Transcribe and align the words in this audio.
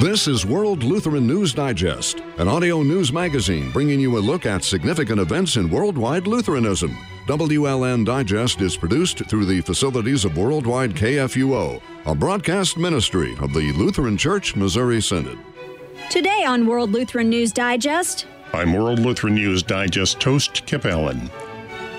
This 0.00 0.26
is 0.28 0.46
World 0.46 0.82
Lutheran 0.82 1.26
News 1.26 1.52
Digest, 1.52 2.22
an 2.38 2.48
audio 2.48 2.82
news 2.82 3.12
magazine 3.12 3.70
bringing 3.70 4.00
you 4.00 4.16
a 4.16 4.18
look 4.18 4.46
at 4.46 4.64
significant 4.64 5.20
events 5.20 5.56
in 5.56 5.68
worldwide 5.68 6.26
Lutheranism. 6.26 6.96
WLN 7.26 8.06
Digest 8.06 8.62
is 8.62 8.78
produced 8.78 9.18
through 9.26 9.44
the 9.44 9.60
facilities 9.60 10.24
of 10.24 10.38
Worldwide 10.38 10.94
KFUO, 10.94 11.82
a 12.06 12.14
broadcast 12.14 12.78
ministry 12.78 13.36
of 13.42 13.52
the 13.52 13.74
Lutheran 13.74 14.16
Church 14.16 14.56
Missouri 14.56 15.02
Synod. 15.02 15.38
Today 16.08 16.44
on 16.46 16.66
World 16.66 16.92
Lutheran 16.92 17.28
News 17.28 17.52
Digest, 17.52 18.26
I'm 18.54 18.72
World 18.72 19.00
Lutheran 19.00 19.34
News 19.34 19.62
Digest 19.62 20.22
host 20.22 20.64
Kip 20.64 20.86
Allen. 20.86 21.30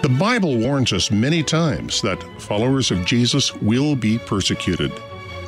The 0.01 0.09
Bible 0.09 0.57
warns 0.57 0.91
us 0.91 1.11
many 1.11 1.43
times 1.43 2.01
that 2.01 2.23
followers 2.41 2.89
of 2.89 3.05
Jesus 3.05 3.53
will 3.57 3.95
be 3.95 4.17
persecuted. 4.17 4.91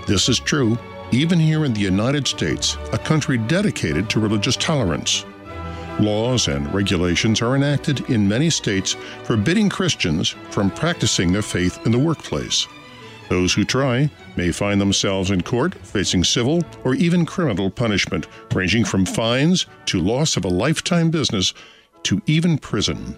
This 0.05 0.29
is 0.29 0.39
true 0.39 0.77
even 1.15 1.39
here 1.39 1.65
in 1.65 1.73
the 1.73 1.79
United 1.79 2.27
States, 2.27 2.77
a 2.91 2.97
country 2.97 3.37
dedicated 3.37 4.09
to 4.09 4.19
religious 4.19 4.55
tolerance. 4.55 5.25
Laws 5.99 6.47
and 6.47 6.73
regulations 6.73 7.41
are 7.41 7.55
enacted 7.55 8.09
in 8.09 8.27
many 8.27 8.49
states 8.49 8.95
forbidding 9.23 9.69
Christians 9.69 10.29
from 10.49 10.71
practicing 10.71 11.31
their 11.31 11.41
faith 11.41 11.85
in 11.85 11.91
the 11.91 11.99
workplace. 11.99 12.67
Those 13.29 13.53
who 13.53 13.63
try 13.63 14.09
may 14.35 14.51
find 14.51 14.81
themselves 14.81 15.31
in 15.31 15.41
court 15.41 15.75
facing 15.75 16.23
civil 16.23 16.61
or 16.83 16.95
even 16.95 17.25
criminal 17.25 17.69
punishment, 17.69 18.27
ranging 18.53 18.83
from 18.83 19.05
fines 19.05 19.65
to 19.85 20.01
loss 20.01 20.35
of 20.35 20.45
a 20.45 20.49
lifetime 20.49 21.11
business 21.11 21.53
to 22.03 22.21
even 22.25 22.57
prison. 22.57 23.17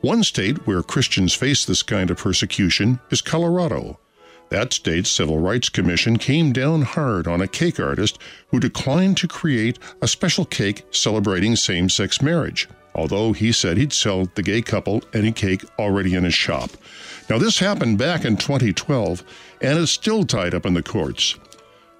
One 0.00 0.22
state 0.22 0.66
where 0.66 0.82
Christians 0.82 1.34
face 1.34 1.64
this 1.64 1.82
kind 1.82 2.10
of 2.10 2.18
persecution 2.18 3.00
is 3.10 3.20
Colorado. 3.20 3.98
That 4.48 4.72
state's 4.72 5.10
Civil 5.10 5.38
Rights 5.38 5.68
Commission 5.68 6.18
came 6.18 6.52
down 6.52 6.82
hard 6.82 7.26
on 7.26 7.40
a 7.40 7.48
cake 7.48 7.80
artist 7.80 8.18
who 8.48 8.60
declined 8.60 9.16
to 9.18 9.28
create 9.28 9.78
a 10.00 10.06
special 10.06 10.44
cake 10.44 10.84
celebrating 10.92 11.56
same 11.56 11.88
sex 11.88 12.22
marriage, 12.22 12.68
although 12.94 13.32
he 13.32 13.50
said 13.50 13.76
he'd 13.76 13.92
sell 13.92 14.26
the 14.36 14.42
gay 14.42 14.62
couple 14.62 15.02
any 15.12 15.32
cake 15.32 15.64
already 15.80 16.14
in 16.14 16.22
his 16.22 16.34
shop. 16.34 16.70
Now, 17.28 17.38
this 17.38 17.58
happened 17.58 17.98
back 17.98 18.24
in 18.24 18.36
2012 18.36 19.24
and 19.62 19.78
is 19.78 19.90
still 19.90 20.24
tied 20.24 20.54
up 20.54 20.64
in 20.64 20.74
the 20.74 20.82
courts. 20.82 21.36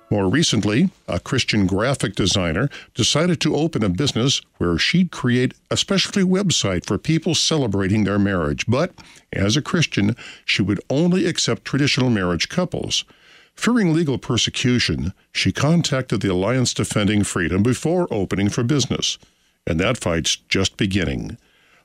More 0.08 0.28
recently, 0.28 0.90
a 1.08 1.18
Christian 1.18 1.66
graphic 1.66 2.14
designer 2.14 2.70
decided 2.94 3.40
to 3.40 3.56
open 3.56 3.82
a 3.82 3.88
business 3.88 4.40
where 4.58 4.78
she'd 4.78 5.10
create 5.10 5.54
a 5.68 5.76
specialty 5.76 6.22
website 6.22 6.86
for 6.86 6.96
people 6.96 7.34
celebrating 7.34 8.04
their 8.04 8.18
marriage, 8.18 8.66
but 8.68 8.92
as 9.32 9.56
a 9.56 9.62
Christian, 9.62 10.14
she 10.44 10.62
would 10.62 10.80
only 10.88 11.26
accept 11.26 11.64
traditional 11.64 12.08
marriage 12.08 12.48
couples. 12.48 13.04
Fearing 13.56 13.92
legal 13.92 14.16
persecution, 14.16 15.12
she 15.32 15.50
contacted 15.50 16.20
the 16.20 16.30
Alliance 16.30 16.72
Defending 16.72 17.24
Freedom 17.24 17.64
before 17.64 18.06
opening 18.10 18.48
for 18.48 18.62
business. 18.62 19.18
And 19.66 19.80
that 19.80 19.98
fight's 19.98 20.36
just 20.36 20.76
beginning. 20.76 21.36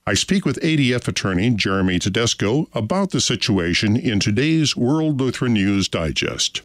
I 0.06 0.14
speak 0.14 0.46
with 0.46 0.60
ADF 0.62 1.08
attorney 1.08 1.50
Jeremy 1.52 1.98
Tedesco 1.98 2.68
about 2.74 3.12
the 3.12 3.22
situation 3.22 3.96
in 3.98 4.20
today's 4.20 4.76
World 4.76 5.20
Lutheran 5.20 5.54
News 5.54 5.88
Digest. 5.88 6.62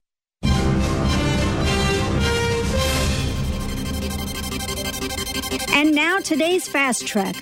And 5.77 5.95
now 5.95 6.21
today's 6.21 6.67
Fast 6.67 7.07
Track. 7.07 7.37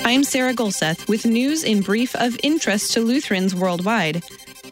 I'm 0.00 0.22
Sarah 0.22 0.52
Golseth 0.52 1.08
with 1.08 1.24
news 1.24 1.64
in 1.64 1.80
brief 1.80 2.14
of 2.16 2.38
interest 2.42 2.92
to 2.92 3.00
Lutherans 3.00 3.54
worldwide. 3.54 4.16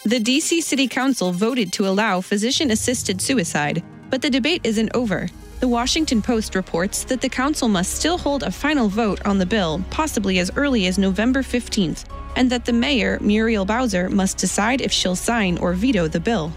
The 0.05 0.21
DC 0.21 0.61
City 0.61 0.87
Council 0.87 1.33
voted 1.33 1.73
to 1.73 1.89
allow 1.89 2.21
physician 2.21 2.73
assisted 2.73 3.23
suicide, 3.23 3.83
but 4.11 4.21
the 4.21 4.29
debate 4.29 4.61
isn't 4.65 4.95
over. 4.95 5.31
The 5.61 5.69
Washington 5.69 6.21
Post 6.21 6.55
reports 6.55 7.05
that 7.05 7.23
the 7.23 7.29
council 7.31 7.69
must 7.69 7.95
still 7.95 8.19
hold 8.19 8.43
a 8.43 8.51
final 8.51 8.89
vote 8.89 9.25
on 9.25 9.39
the 9.39 9.47
bill, 9.47 9.83
possibly 9.89 10.41
as 10.41 10.51
early 10.57 10.89
as 10.89 10.99
November 10.99 11.43
15th, 11.43 12.05
and 12.37 12.51
that 12.51 12.67
the 12.67 12.73
mayor, 12.75 13.17
Muriel 13.23 13.65
Bowser, 13.65 14.11
must 14.11 14.37
decide 14.37 14.83
if 14.83 14.93
she'll 14.93 15.17
sign 15.17 15.57
or 15.57 15.73
veto 15.73 16.07
the 16.07 16.21
bill. 16.21 16.53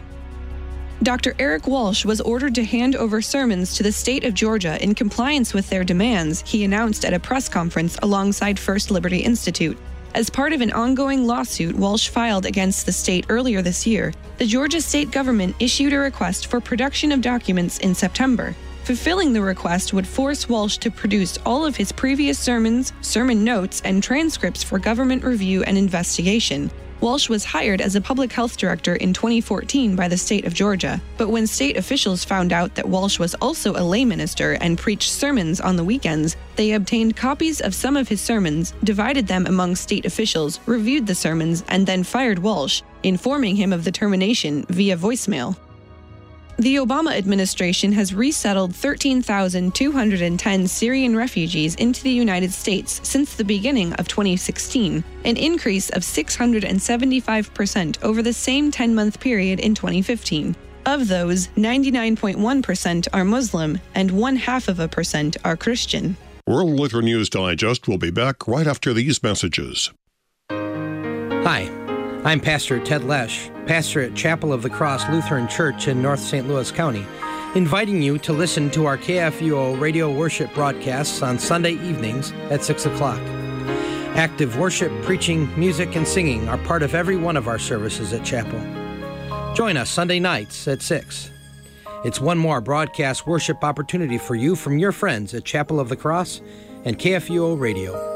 Dr. 1.03 1.36
Eric 1.38 1.68
Walsh 1.68 2.06
was 2.06 2.22
ordered 2.22 2.56
to 2.56 2.64
hand 2.64 2.96
over 2.96 3.22
sermons 3.22 3.75
to 3.75 3.84
the 3.84 3.91
state 3.91 4.24
of 4.24 4.34
Georgia 4.34 4.81
in 4.81 4.96
compliance 4.96 5.53
with 5.53 5.69
their 5.69 5.84
demands, 5.84 6.41
he 6.50 6.64
announced 6.64 7.03
at 7.03 7.14
a 7.14 7.19
press 7.19 7.50
conference 7.50 7.97
alongside 8.02 8.58
First 8.58 8.90
Liberty 8.90 9.18
Institute. 9.18 9.78
As 10.16 10.30
part 10.30 10.53
of 10.53 10.62
an 10.62 10.72
ongoing 10.72 11.28
lawsuit 11.28 11.75
Walsh 11.75 12.08
filed 12.08 12.46
against 12.46 12.86
the 12.86 12.94
state 12.94 13.25
earlier 13.28 13.62
this 13.62 13.86
year, 13.86 14.13
the 14.38 14.46
Georgia 14.46 14.80
state 14.80 15.12
government 15.12 15.58
issued 15.59 15.92
a 15.92 16.00
request 16.00 16.47
for 16.47 16.62
production 16.62 17.12
of 17.12 17.19
documents 17.19 17.80
in 17.80 17.94
September. 17.94 18.56
Fulfilling 18.86 19.34
the 19.34 19.42
request 19.42 19.92
would 19.92 20.08
force 20.08 20.47
Walsh 20.47 20.78
to 20.78 20.90
produce 20.90 21.38
all 21.46 21.66
of 21.66 21.75
his 21.75 21.92
previous 21.92 22.40
sermons, 22.40 22.94
sermon 23.02 23.44
notes, 23.44 23.81
and 23.84 24.02
transcripts 24.02 24.63
for 24.63 24.80
government 24.80 25.25
review 25.25 25.63
and 25.63 25.78
investigation. 25.78 26.72
Walsh 27.03 27.28
was 27.28 27.44
hired 27.44 27.81
as 27.81 27.97
a 27.97 28.02
public 28.02 28.31
health 28.31 28.56
director 28.56 28.96
in 28.96 29.12
2014 29.12 29.94
by 29.94 30.08
the 30.08 30.18
state 30.18 30.46
of 30.46 30.53
Georgia. 30.53 31.02
But 31.18 31.28
when 31.28 31.46
state 31.46 31.75
officials 31.75 32.24
found 32.24 32.53
out 32.53 32.75
that 32.75 32.88
Walsh 32.88 33.19
was 33.19 33.36
also 33.41 33.75
a 33.75 33.84
lay 33.84 34.06
minister 34.06 34.53
and 34.62 34.78
preached 34.78 35.12
sermons 35.12 35.59
on 35.59 35.75
the 35.75 35.84
weekends, 35.84 36.38
they 36.56 36.72
obtained 36.72 37.18
copies 37.18 37.59
of 37.59 37.75
some 37.75 37.97
of 37.97 38.08
his 38.08 38.22
sermons, 38.22 38.74
divided 38.86 39.28
them 39.28 39.47
among 39.47 39.75
state 39.75 40.06
officials, 40.06 40.62
reviewed 40.66 41.06
the 41.06 41.13
sermons, 41.13 41.66
and 41.68 41.86
then 41.86 42.03
fired 42.03 42.40
Walsh, 42.40 42.81
informing 43.03 43.58
him 43.58 43.74
of 43.74 43.84
the 43.84 43.92
termination 43.92 44.63
via 44.69 44.96
voicemail. 44.96 45.58
The 46.58 46.75
Obama 46.75 47.18
administration 47.18 47.91
has 47.94 48.14
resettled 48.14 48.75
13,210 48.75 50.68
Syrian 50.68 51.16
refugees 51.16 51.74
into 51.75 52.03
the 52.03 52.12
United 52.12 52.53
States 52.53 53.02
since 53.03 53.34
the 53.34 53.44
beginning 53.44 53.94
of 53.94 54.08
2016, 54.08 55.03
an 55.25 55.38
increase 55.38 55.90
of 55.90 56.03
675% 56.03 58.03
over 58.03 58.22
the 58.22 58.34
same 58.34 58.69
10 58.69 58.94
month 58.94 59.19
period 59.19 59.59
in 59.59 59.74
2015. 59.74 60.56
Of 60.86 61.08
those, 61.08 61.47
99.1% 61.50 63.08
are 63.13 63.25
Muslim 63.25 63.80
and 63.96 64.12
one 64.12 64.36
half 64.36 64.68
of 64.68 64.80
a 64.80 64.88
percent 64.88 65.38
are 65.44 65.58
Christian. 65.58 66.16
World 66.46 66.80
Lutheran 66.80 67.06
News 67.06 67.30
Digest 67.30 67.88
will 67.88 67.97
be 67.97 68.12
back 68.12 68.47
right 68.47 68.68
after 68.68 68.94
these 68.94 69.24
messages. 69.24 69.92
Hi, 70.52 71.68
I'm 72.25 72.39
Pastor 72.39 72.79
Ted 72.79 73.03
Lesh, 73.03 73.50
pastor 73.66 74.00
at 74.00 74.16
Chapel 74.16 74.53
of 74.53 74.61
the 74.61 74.69
Cross 74.69 75.09
Lutheran 75.09 75.45
Church 75.50 75.89
in 75.89 76.01
North 76.01 76.22
St. 76.22 76.47
Louis 76.47 76.72
County, 76.72 77.06
inviting 77.53 78.01
you 78.01 78.17
to 78.19 78.31
listen 78.31 78.72
to 78.72 78.85
our 78.85 78.97
KFUO 78.97 79.78
radio 79.78 80.09
worship 80.09 80.53
broadcasts 80.53 81.22
on 81.22 81.38
Sunday 81.38 81.73
evenings 81.73 82.31
at 82.50 82.63
6 82.63 82.85
o'clock. 82.85 83.19
Active 84.16 84.57
worship, 84.57 84.89
preaching, 85.03 85.50
music, 85.59 85.97
and 85.97 86.07
singing 86.07 86.47
are 86.47 86.57
part 86.59 86.81
of 86.81 86.95
every 86.95 87.17
one 87.17 87.35
of 87.35 87.50
our 87.50 87.59
services 87.59 88.13
at 88.13 88.23
Chapel. 88.23 88.59
Join 89.53 89.75
us 89.75 89.89
Sunday 89.89 90.22
nights 90.22 90.66
at 90.66 90.81
6. 90.81 91.29
It's 92.06 92.22
one 92.22 92.38
more 92.38 92.62
broadcast 92.62 93.28
worship 93.28 93.66
opportunity 93.66 94.17
for 94.17 94.35
you 94.35 94.56
from 94.56 94.78
your 94.78 94.94
friends 94.94 95.33
at 95.33 95.44
Chapel 95.44 95.78
of 95.78 95.89
the 95.89 95.97
Cross 95.97 96.39
and 96.85 96.97
KFUO 96.97 97.59
Radio. 97.59 98.12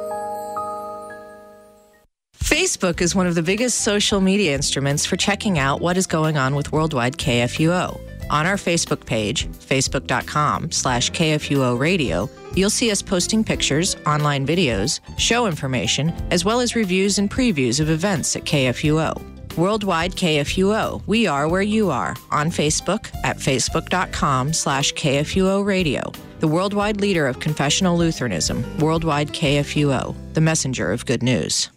Facebook 2.78 3.02
is 3.02 3.16
one 3.16 3.26
of 3.26 3.34
the 3.34 3.42
biggest 3.42 3.80
social 3.80 4.22
media 4.22 4.54
instruments 4.54 5.04
for 5.04 5.16
checking 5.16 5.58
out 5.58 5.82
what 5.82 5.98
is 5.98 6.06
going 6.06 6.38
on 6.38 6.54
with 6.54 6.72
Worldwide 6.72 7.18
KFUO. 7.18 8.00
On 8.30 8.46
our 8.46 8.56
Facebook 8.56 9.04
page, 9.04 9.48
facebook.com 9.48 10.72
slash 10.72 11.10
KFUO 11.10 11.80
radio, 11.80 12.30
you'll 12.54 12.70
see 12.70 12.92
us 12.92 13.02
posting 13.02 13.44
pictures, 13.44 13.96
online 14.06 14.46
videos, 14.46 15.00
show 15.18 15.48
information, 15.48 16.14
as 16.30 16.46
well 16.46 16.60
as 16.60 16.76
reviews 16.76 17.18
and 17.18 17.32
previews 17.32 17.80
of 17.80 17.90
events 17.90 18.36
at 18.36 18.44
KFUO. 18.44 19.58
Worldwide 19.58 20.12
KFUO. 20.12 21.02
We 21.08 21.26
are 21.26 21.48
where 21.48 21.64
you 21.64 21.90
are 21.90 22.16
on 22.30 22.52
Facebook 22.52 23.10
at 23.24 23.38
facebook.com 23.38 24.54
slash 24.54 24.94
KFUO 24.94 25.66
radio. 25.66 26.12
The 26.42 26.48
worldwide 26.48 27.02
leader 27.02 27.26
of 27.26 27.40
confessional 27.40 27.98
Lutheranism, 27.98 28.78
Worldwide 28.78 29.30
KFUO, 29.30 30.16
the 30.36 30.42
messenger 30.42 30.92
of 30.92 31.08
good 31.08 31.24
news. 31.24 31.72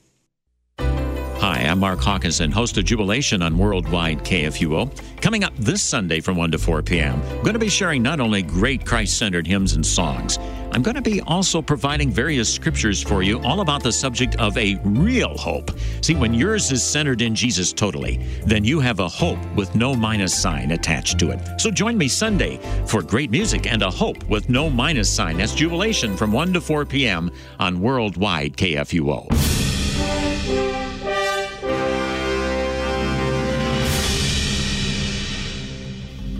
Hi, 1.41 1.61
I'm 1.61 1.79
Mark 1.79 2.01
Hawkinson, 2.01 2.51
host 2.51 2.77
of 2.77 2.85
Jubilation 2.85 3.41
on 3.41 3.57
Worldwide 3.57 4.19
KFUO. 4.19 4.91
Coming 5.23 5.43
up 5.43 5.57
this 5.57 5.83
Sunday 5.83 6.21
from 6.21 6.37
1 6.37 6.51
to 6.51 6.59
4 6.59 6.83
p.m., 6.83 7.19
I'm 7.23 7.43
going 7.43 7.55
to 7.55 7.59
be 7.59 7.71
sharing 7.71 8.03
not 8.03 8.21
only 8.21 8.43
great 8.43 8.85
Christ 8.85 9.17
centered 9.17 9.47
hymns 9.47 9.73
and 9.73 9.85
songs, 9.85 10.39
I'm 10.73 10.83
going 10.83 10.97
to 10.97 11.01
be 11.01 11.23
also 11.23 11.63
providing 11.63 12.11
various 12.11 12.53
scriptures 12.53 13.03
for 13.03 13.23
you 13.23 13.41
all 13.41 13.63
about 13.63 13.83
the 13.83 13.91
subject 13.91 14.37
of 14.37 14.55
a 14.59 14.79
real 14.85 15.35
hope. 15.39 15.71
See, 16.03 16.15
when 16.15 16.35
yours 16.35 16.71
is 16.73 16.83
centered 16.83 17.23
in 17.23 17.35
Jesus 17.35 17.73
totally, 17.73 18.19
then 18.45 18.63
you 18.63 18.79
have 18.79 19.01
a 19.01 19.09
hope 19.09 19.39
with 19.57 19.75
no 19.75 19.95
minus 19.95 20.35
sign 20.35 20.73
attached 20.73 21.19
to 21.21 21.31
it. 21.31 21.59
So 21.59 21.71
join 21.71 21.97
me 21.97 22.09
Sunday 22.09 22.59
for 22.85 23.01
great 23.01 23.31
music 23.31 23.67
and 23.67 23.81
a 23.81 23.91
hope 23.91 24.23
with 24.29 24.51
no 24.51 24.69
minus 24.69 25.11
sign. 25.11 25.39
That's 25.39 25.55
Jubilation 25.55 26.19
from 26.19 26.33
1 26.33 26.53
to 26.53 26.61
4 26.61 26.85
p.m. 26.85 27.31
on 27.59 27.81
Worldwide 27.81 28.59
KFUO. 28.59 29.60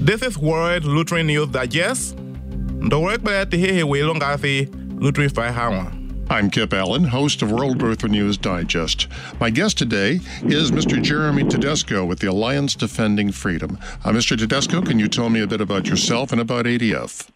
This 0.03 0.23
is 0.23 0.39
World 0.39 0.87
Lutheran 0.87 1.27
News 1.27 1.49
Digest. 1.49 2.17
I'm 6.31 6.49
Kip 6.49 6.73
Allen, 6.73 7.05
host 7.05 7.43
of 7.43 7.53
World 7.53 7.83
Lutheran 7.83 8.13
News 8.13 8.39
Digest. 8.39 9.09
My 9.39 9.51
guest 9.51 9.77
today 9.77 10.21
is 10.45 10.71
Mr. 10.71 11.03
Jeremy 11.03 11.45
Tedesco 11.45 12.07
with 12.07 12.21
the 12.21 12.29
Alliance 12.29 12.75
Defending 12.75 13.31
Freedom. 13.31 13.79
Uh, 14.03 14.09
Mr. 14.13 14.39
Tedesco, 14.39 14.81
can 14.81 14.99
you 14.99 15.07
tell 15.07 15.29
me 15.29 15.43
a 15.43 15.47
bit 15.47 15.61
about 15.61 15.87
yourself 15.87 16.33
and 16.33 16.41
about 16.41 16.65
ADF? 16.65 17.29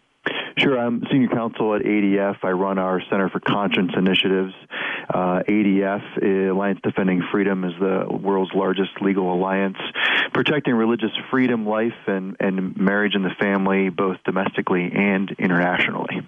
Sure, 0.57 0.79
I'm 0.79 1.03
senior 1.11 1.27
counsel 1.27 1.75
at 1.75 1.81
ADF. 1.81 2.37
I 2.43 2.51
run 2.51 2.79
our 2.79 3.01
Center 3.09 3.29
for 3.29 3.41
Conscience 3.41 3.91
Initiatives. 3.97 4.53
Uh, 5.13 5.43
ADF, 5.47 6.49
Alliance 6.51 6.79
Defending 6.81 7.23
Freedom, 7.31 7.65
is 7.65 7.73
the 7.79 8.05
world's 8.09 8.53
largest 8.53 9.01
legal 9.01 9.33
alliance 9.33 9.77
protecting 10.33 10.73
religious 10.73 11.11
freedom, 11.29 11.65
life, 11.67 11.93
and, 12.07 12.37
and 12.39 12.75
marriage 12.77 13.15
and 13.15 13.25
the 13.25 13.35
family, 13.39 13.89
both 13.89 14.17
domestically 14.25 14.91
and 14.93 15.31
internationally. 15.37 16.21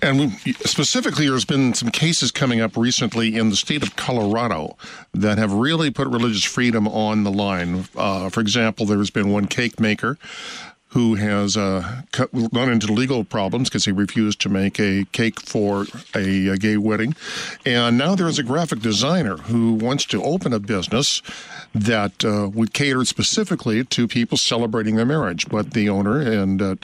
And 0.00 0.32
specifically, 0.64 1.28
there's 1.28 1.44
been 1.44 1.74
some 1.74 1.90
cases 1.90 2.30
coming 2.30 2.60
up 2.60 2.76
recently 2.76 3.36
in 3.36 3.50
the 3.50 3.56
state 3.56 3.82
of 3.82 3.96
Colorado 3.96 4.76
that 5.12 5.38
have 5.38 5.52
really 5.52 5.90
put 5.90 6.08
religious 6.08 6.44
freedom 6.44 6.88
on 6.88 7.24
the 7.24 7.30
line. 7.30 7.86
Uh, 7.96 8.28
for 8.28 8.40
example, 8.40 8.86
there's 8.86 9.10
been 9.10 9.30
one 9.30 9.46
cake 9.46 9.78
maker 9.78 10.18
who 10.94 11.16
has 11.16 11.56
uh, 11.56 12.02
gone 12.12 12.70
into 12.70 12.92
legal 12.92 13.24
problems 13.24 13.68
because 13.68 13.84
he 13.84 13.90
refused 13.90 14.40
to 14.40 14.48
make 14.48 14.78
a 14.78 15.04
cake 15.10 15.40
for 15.40 15.86
a, 16.14 16.46
a, 16.46 16.56
gay 16.56 16.76
wedding. 16.76 17.16
And 17.66 17.98
now 17.98 18.14
there's 18.14 18.38
a 18.38 18.44
graphic 18.44 18.78
designer 18.78 19.36
who 19.36 19.74
wants 19.74 20.04
to 20.06 20.22
open 20.22 20.52
a 20.52 20.60
business 20.60 21.20
that 21.74 22.24
uh, 22.24 22.48
would 22.54 22.72
cater 22.72 23.04
specifically 23.04 23.82
to 23.82 24.06
people 24.06 24.38
celebrating 24.38 24.94
their 24.94 25.04
marriage. 25.04 25.48
But 25.48 25.72
the 25.72 25.88
owner 25.88 26.20
and 26.20 26.62
uh, 26.62 26.76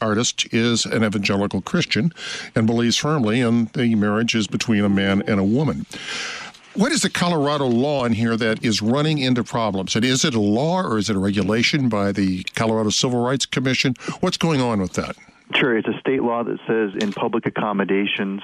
artist 0.00 0.52
is 0.52 0.84
an 0.84 1.04
evangelical 1.04 1.60
Christian 1.62 2.12
and 2.56 2.66
believes 2.66 2.96
firmly 2.96 3.40
in 3.40 3.66
the 3.66 3.94
marriage 3.94 4.34
is 4.34 4.48
between 4.48 4.84
a 4.84 4.88
man 4.88 5.22
and 5.28 5.38
a 5.38 5.44
woman. 5.44 5.86
What 6.74 6.90
is 6.90 7.02
the 7.02 7.10
Colorado 7.10 7.66
law 7.66 8.04
in 8.04 8.14
here 8.14 8.36
that 8.36 8.64
is 8.64 8.82
running 8.82 9.18
into 9.18 9.44
problems? 9.44 9.94
And 9.94 10.04
is 10.04 10.24
it 10.24 10.34
a 10.34 10.40
law 10.40 10.82
or 10.82 10.98
is 10.98 11.08
it 11.08 11.14
a 11.14 11.20
regulation 11.20 11.88
by 11.88 12.10
the 12.10 12.42
Colorado 12.56 12.90
Civil 12.90 13.22
Rights 13.22 13.46
Commission? 13.46 13.94
What's 14.18 14.36
going 14.36 14.60
on 14.60 14.80
with 14.80 14.94
that? 14.94 15.16
Sure, 15.54 15.78
it's 15.78 15.86
a 15.86 15.96
state 16.00 16.22
law 16.22 16.42
that 16.42 16.58
says 16.66 17.00
in 17.00 17.12
public 17.12 17.46
accommodations 17.46 18.42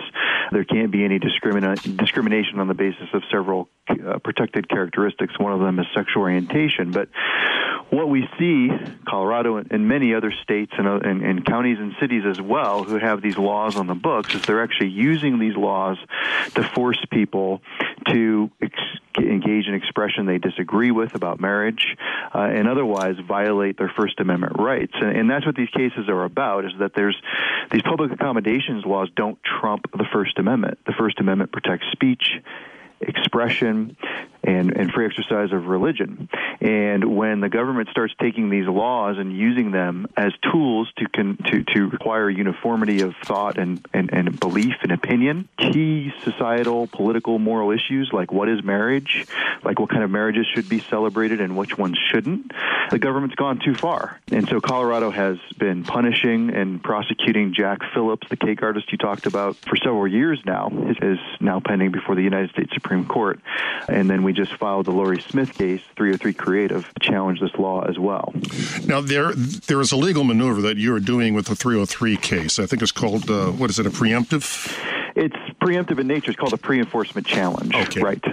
there 0.53 0.62
can't 0.62 0.93
be 0.93 1.05
any 1.05 1.19
discrimina- 1.19 1.97
discrimination 1.97 2.61
on 2.61 2.69
the 2.69 2.75
basis 2.75 3.09
of 3.15 3.23
several 3.32 3.69
uh, 3.91 4.19
protected 4.19 4.69
characteristics. 4.69 5.39
One 5.39 5.53
of 5.53 5.61
them 5.61 5.79
is 5.79 5.87
sexual 5.95 6.23
orientation. 6.23 6.91
But 6.93 7.09
what 7.91 8.09
we 8.09 8.29
see, 8.39 8.71
Colorado 9.07 9.57
and 9.57 9.89
many 9.89 10.15
other 10.15 10.33
states 10.43 10.73
and, 10.79 10.87
uh, 10.87 11.01
and, 11.03 11.23
and, 11.23 11.45
counties 11.45 11.79
and 11.79 11.95
cities 12.01 12.23
as 12.25 12.41
well, 12.41 12.85
who 12.85 12.99
have 12.99 13.21
these 13.21 13.37
laws 13.37 13.77
on 13.77 13.89
the 13.89 13.95
books, 13.95 14.35
is 14.35 14.43
they're 14.43 14.63
actually 14.63 14.91
using 14.91 15.39
these 15.41 15.57
laws 15.57 15.99
to 16.55 16.63
force 16.63 17.05
people 17.11 17.61
to 18.09 18.51
ex- 18.63 18.79
engage 19.19 19.67
in 19.67 19.75
expression 19.75 20.27
they 20.27 20.39
disagree 20.39 20.93
with 20.93 21.17
about 21.17 21.41
marriage, 21.41 21.97
uh, 22.33 22.39
and 22.39 22.69
otherwise 22.69 23.17
violate 23.27 23.77
their 23.77 23.93
First 23.97 24.21
Amendment 24.21 24.59
rights. 24.59 24.95
And, 24.95 25.17
and 25.17 25.31
that's 25.31 25.45
what 25.45 25.57
these 25.57 25.71
cases 25.71 26.09
are 26.09 26.25
about: 26.25 26.65
is 26.65 26.73
that 26.79 26.93
there's 26.95 27.21
these 27.73 27.83
public 27.83 28.13
accommodations 28.13 28.85
laws 28.85 29.09
don't 29.17 29.39
trump 29.43 29.91
the 29.93 30.07
First 30.13 30.39
Amendment. 30.39 30.79
The 30.87 30.95
First 30.97 31.19
Amendment 31.19 31.51
protects 31.51 31.87
speech 31.91 32.41
expression 33.00 33.97
and, 34.43 34.77
and 34.77 34.91
free 34.93 35.07
exercise 35.07 35.53
of 35.53 35.67
religion. 35.67 36.29
And 36.61 37.17
when 37.17 37.41
the 37.41 37.49
government 37.49 37.89
starts 37.91 38.15
taking 38.21 38.51
these 38.51 38.67
laws 38.67 39.17
and 39.19 39.37
using 39.37 39.71
them 39.71 40.07
as 40.17 40.33
tools 40.53 40.91
to 40.99 41.07
con, 41.09 41.39
to, 41.47 41.65
to 41.75 41.89
require 41.89 42.29
uniformity 42.29 43.03
of 43.03 43.15
thought 43.25 43.59
and, 43.59 43.87
and, 43.93 44.11
and 44.13 44.39
belief 44.39 44.75
and 44.83 44.93
opinion, 44.93 45.49
key 45.57 46.13
societal, 46.25 46.87
political, 46.87 47.39
moral 47.39 47.71
issues 47.71 48.11
like 48.13 48.33
what 48.33 48.49
is 48.49 48.63
marriage, 48.63 49.27
like 49.65 49.79
what 49.79 49.91
kind 49.91 50.03
of 50.03 50.11
marriages 50.11 50.47
should 50.55 50.69
be 50.69 50.81
celebrated 50.81 51.41
and 51.41 51.57
which 51.57 51.79
ones 51.79 51.99
shouldn't, 52.11 52.53
the 52.91 52.99
government's 52.99 53.37
gone 53.37 53.59
too 53.59 53.75
far. 53.75 54.21
And 54.31 54.49
so 54.49 54.61
Colorado 54.61 55.11
has 55.11 55.39
been 55.59 55.85
punishing 55.85 56.51
and 56.51 56.83
prosecuting 56.83 57.55
Jack 57.55 57.81
Phillips, 57.95 58.29
the 58.29 58.37
cake 58.37 58.63
artist 58.63 58.91
you 58.93 58.99
talked 58.99 59.27
about, 59.27 59.57
for 59.57 59.77
several 59.77 60.07
years 60.07 60.41
now. 60.45 60.69
It 60.73 61.03
is 61.03 61.19
now 61.41 61.61
pending 61.61 61.93
before 61.93 62.15
the 62.15 62.23
United 62.23 62.51
States 62.51 62.73
Supreme 62.73 63.07
Court. 63.07 63.41
And 63.89 64.09
then 64.09 64.23
we 64.23 64.33
just 64.45 64.59
filed 64.59 64.87
the 64.87 64.91
Lorie 64.91 65.21
Smith 65.21 65.53
case, 65.53 65.83
303 65.97 66.33
Creative, 66.33 66.91
challenge 67.01 67.41
this 67.41 67.55
law 67.59 67.83
as 67.83 67.99
well. 67.99 68.33
Now, 68.87 69.01
there 69.03 69.33
there 69.35 69.81
is 69.81 69.93
a 69.93 69.97
legal 69.97 70.25
maneuver 70.25 70.63
that 70.63 70.79
you 70.79 70.95
are 70.95 71.01
doing 71.01 71.35
with 71.35 71.47
the 71.47 71.55
303 71.55 72.17
case. 72.17 72.59
I 72.59 72.67
think 72.67 72.81
it's 72.81 72.93
called, 72.93 73.31
uh, 73.31 73.49
what 73.51 73.69
is 73.69 73.79
it, 73.79 73.87
a 73.87 73.91
preemptive? 73.91 74.45
It's 75.15 75.37
preemptive 75.61 75.99
in 75.99 76.07
nature. 76.07 76.31
It's 76.31 76.41
called 76.41 76.55
a 76.55 76.57
pre 76.57 76.79
enforcement 76.79 77.27
challenge. 77.27 77.75
Okay. 77.75 78.01
Right. 78.01 78.25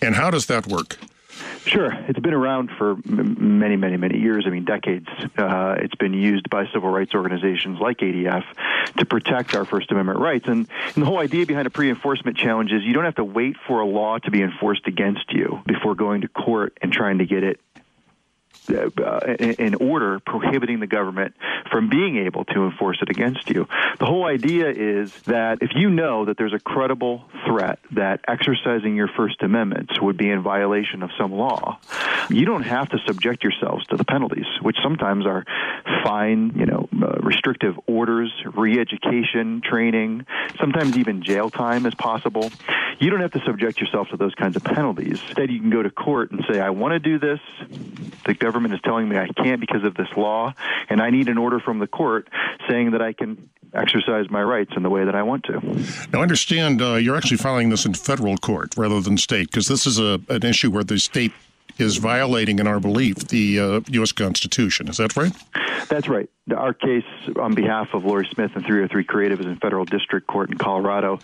And 0.00 0.16
how 0.16 0.30
does 0.30 0.46
that 0.46 0.66
work? 0.66 0.98
Sure. 1.64 1.92
It's 2.08 2.18
been 2.18 2.34
around 2.34 2.70
for 2.76 2.96
many, 3.04 3.76
many, 3.76 3.96
many 3.96 4.18
years. 4.18 4.44
I 4.46 4.50
mean, 4.50 4.64
decades. 4.64 5.06
Uh, 5.36 5.76
it's 5.78 5.94
been 5.94 6.12
used 6.12 6.50
by 6.50 6.66
civil 6.72 6.90
rights 6.90 7.14
organizations 7.14 7.78
like 7.80 7.98
ADF 7.98 8.44
to 8.98 9.04
protect 9.04 9.54
our 9.54 9.64
First 9.64 9.90
Amendment 9.90 10.18
rights. 10.18 10.46
And, 10.48 10.68
and 10.94 11.02
the 11.02 11.06
whole 11.06 11.18
idea 11.18 11.46
behind 11.46 11.66
a 11.66 11.70
pre 11.70 11.88
enforcement 11.88 12.36
challenge 12.36 12.72
is 12.72 12.82
you 12.82 12.92
don't 12.92 13.04
have 13.04 13.14
to 13.16 13.24
wait 13.24 13.56
for 13.66 13.80
a 13.80 13.86
law 13.86 14.18
to 14.18 14.30
be 14.30 14.42
enforced 14.42 14.86
against 14.86 15.32
you 15.32 15.62
before 15.66 15.94
going 15.94 16.22
to 16.22 16.28
court 16.28 16.76
and 16.82 16.92
trying 16.92 17.18
to 17.18 17.26
get 17.26 17.44
it 17.44 17.60
uh, 18.68 19.20
an 19.38 19.74
order 19.74 20.20
prohibiting 20.20 20.80
the 20.80 20.86
government 20.86 21.34
from 21.70 21.88
being 21.88 22.16
able 22.18 22.44
to 22.46 22.64
enforce 22.64 22.98
it 23.02 23.10
against 23.10 23.50
you. 23.50 23.66
The 23.98 24.06
whole 24.06 24.24
idea 24.24 24.70
is 24.70 25.12
that 25.22 25.58
if 25.60 25.70
you 25.74 25.90
know 25.90 26.26
that 26.26 26.36
there's 26.36 26.52
a 26.52 26.58
credible 26.58 27.24
threat 27.46 27.78
that 27.92 28.20
exercising 28.28 28.96
your 28.96 29.08
First 29.08 29.42
Amendments 29.42 30.00
would 30.00 30.16
be 30.16 30.30
in 30.30 30.42
violation 30.42 31.02
of 31.02 31.10
some 31.18 31.32
law, 31.32 31.78
you 32.30 32.44
don't 32.44 32.62
have 32.62 32.88
to 32.90 32.98
subject 33.06 33.42
yourselves 33.42 33.86
to 33.88 33.96
the 33.96 34.04
penalties, 34.04 34.46
which 34.60 34.76
sometimes 34.82 35.26
are 35.26 35.44
fine, 36.04 36.52
you 36.56 36.66
know, 36.66 36.88
uh, 37.02 37.18
restrictive 37.20 37.78
orders, 37.86 38.32
re-education, 38.54 39.60
training, 39.64 40.24
sometimes 40.58 40.96
even 40.96 41.22
jail 41.22 41.50
time 41.50 41.84
is 41.86 41.94
possible. 41.94 42.50
You 42.98 43.10
don't 43.10 43.20
have 43.20 43.32
to 43.32 43.42
subject 43.44 43.80
yourself 43.80 44.08
to 44.10 44.16
those 44.16 44.34
kinds 44.34 44.56
of 44.56 44.62
penalties. 44.64 45.20
Instead, 45.26 45.50
you 45.50 45.58
can 45.58 45.70
go 45.70 45.82
to 45.82 45.90
court 45.90 46.30
and 46.30 46.44
say, 46.48 46.60
"I 46.60 46.70
want 46.70 46.92
to 46.92 47.00
do 47.00 47.18
this." 47.18 47.40
The 48.24 48.34
government 48.34 48.51
is 48.72 48.80
telling 48.82 49.08
me 49.08 49.16
I 49.16 49.28
can't 49.28 49.60
because 49.60 49.84
of 49.84 49.94
this 49.94 50.08
law, 50.16 50.54
and 50.88 51.00
I 51.00 51.10
need 51.10 51.28
an 51.28 51.38
order 51.38 51.60
from 51.60 51.78
the 51.78 51.86
court 51.86 52.28
saying 52.68 52.92
that 52.92 53.02
I 53.02 53.12
can 53.12 53.50
exercise 53.74 54.30
my 54.30 54.42
rights 54.42 54.72
in 54.76 54.82
the 54.82 54.90
way 54.90 55.04
that 55.04 55.14
I 55.14 55.22
want 55.22 55.44
to. 55.44 55.60
Now, 56.12 56.20
I 56.20 56.22
understand 56.22 56.82
uh, 56.82 56.94
you're 56.94 57.16
actually 57.16 57.38
filing 57.38 57.70
this 57.70 57.86
in 57.86 57.94
federal 57.94 58.36
court 58.36 58.74
rather 58.76 59.00
than 59.00 59.16
state 59.16 59.48
because 59.48 59.68
this 59.68 59.86
is 59.86 59.98
a, 59.98 60.20
an 60.28 60.44
issue 60.44 60.70
where 60.70 60.84
the 60.84 60.98
state 60.98 61.32
is 61.78 61.96
violating, 61.96 62.58
in 62.58 62.66
our 62.66 62.80
belief, 62.80 63.16
the 63.28 63.58
uh, 63.58 63.80
U.S. 63.88 64.12
Constitution. 64.12 64.88
Is 64.88 64.98
that 64.98 65.16
right? 65.16 65.32
That's 65.88 66.08
right. 66.08 66.28
Our 66.50 66.74
case 66.74 67.04
on 67.36 67.54
behalf 67.54 67.94
of 67.94 68.04
Lorie 68.04 68.28
Smith 68.34 68.50
and 68.56 68.64
303 68.64 69.04
Creative 69.04 69.38
is 69.38 69.46
in 69.46 69.56
federal 69.58 69.84
district 69.84 70.26
court 70.26 70.50
in 70.50 70.58
Colorado. 70.58 71.20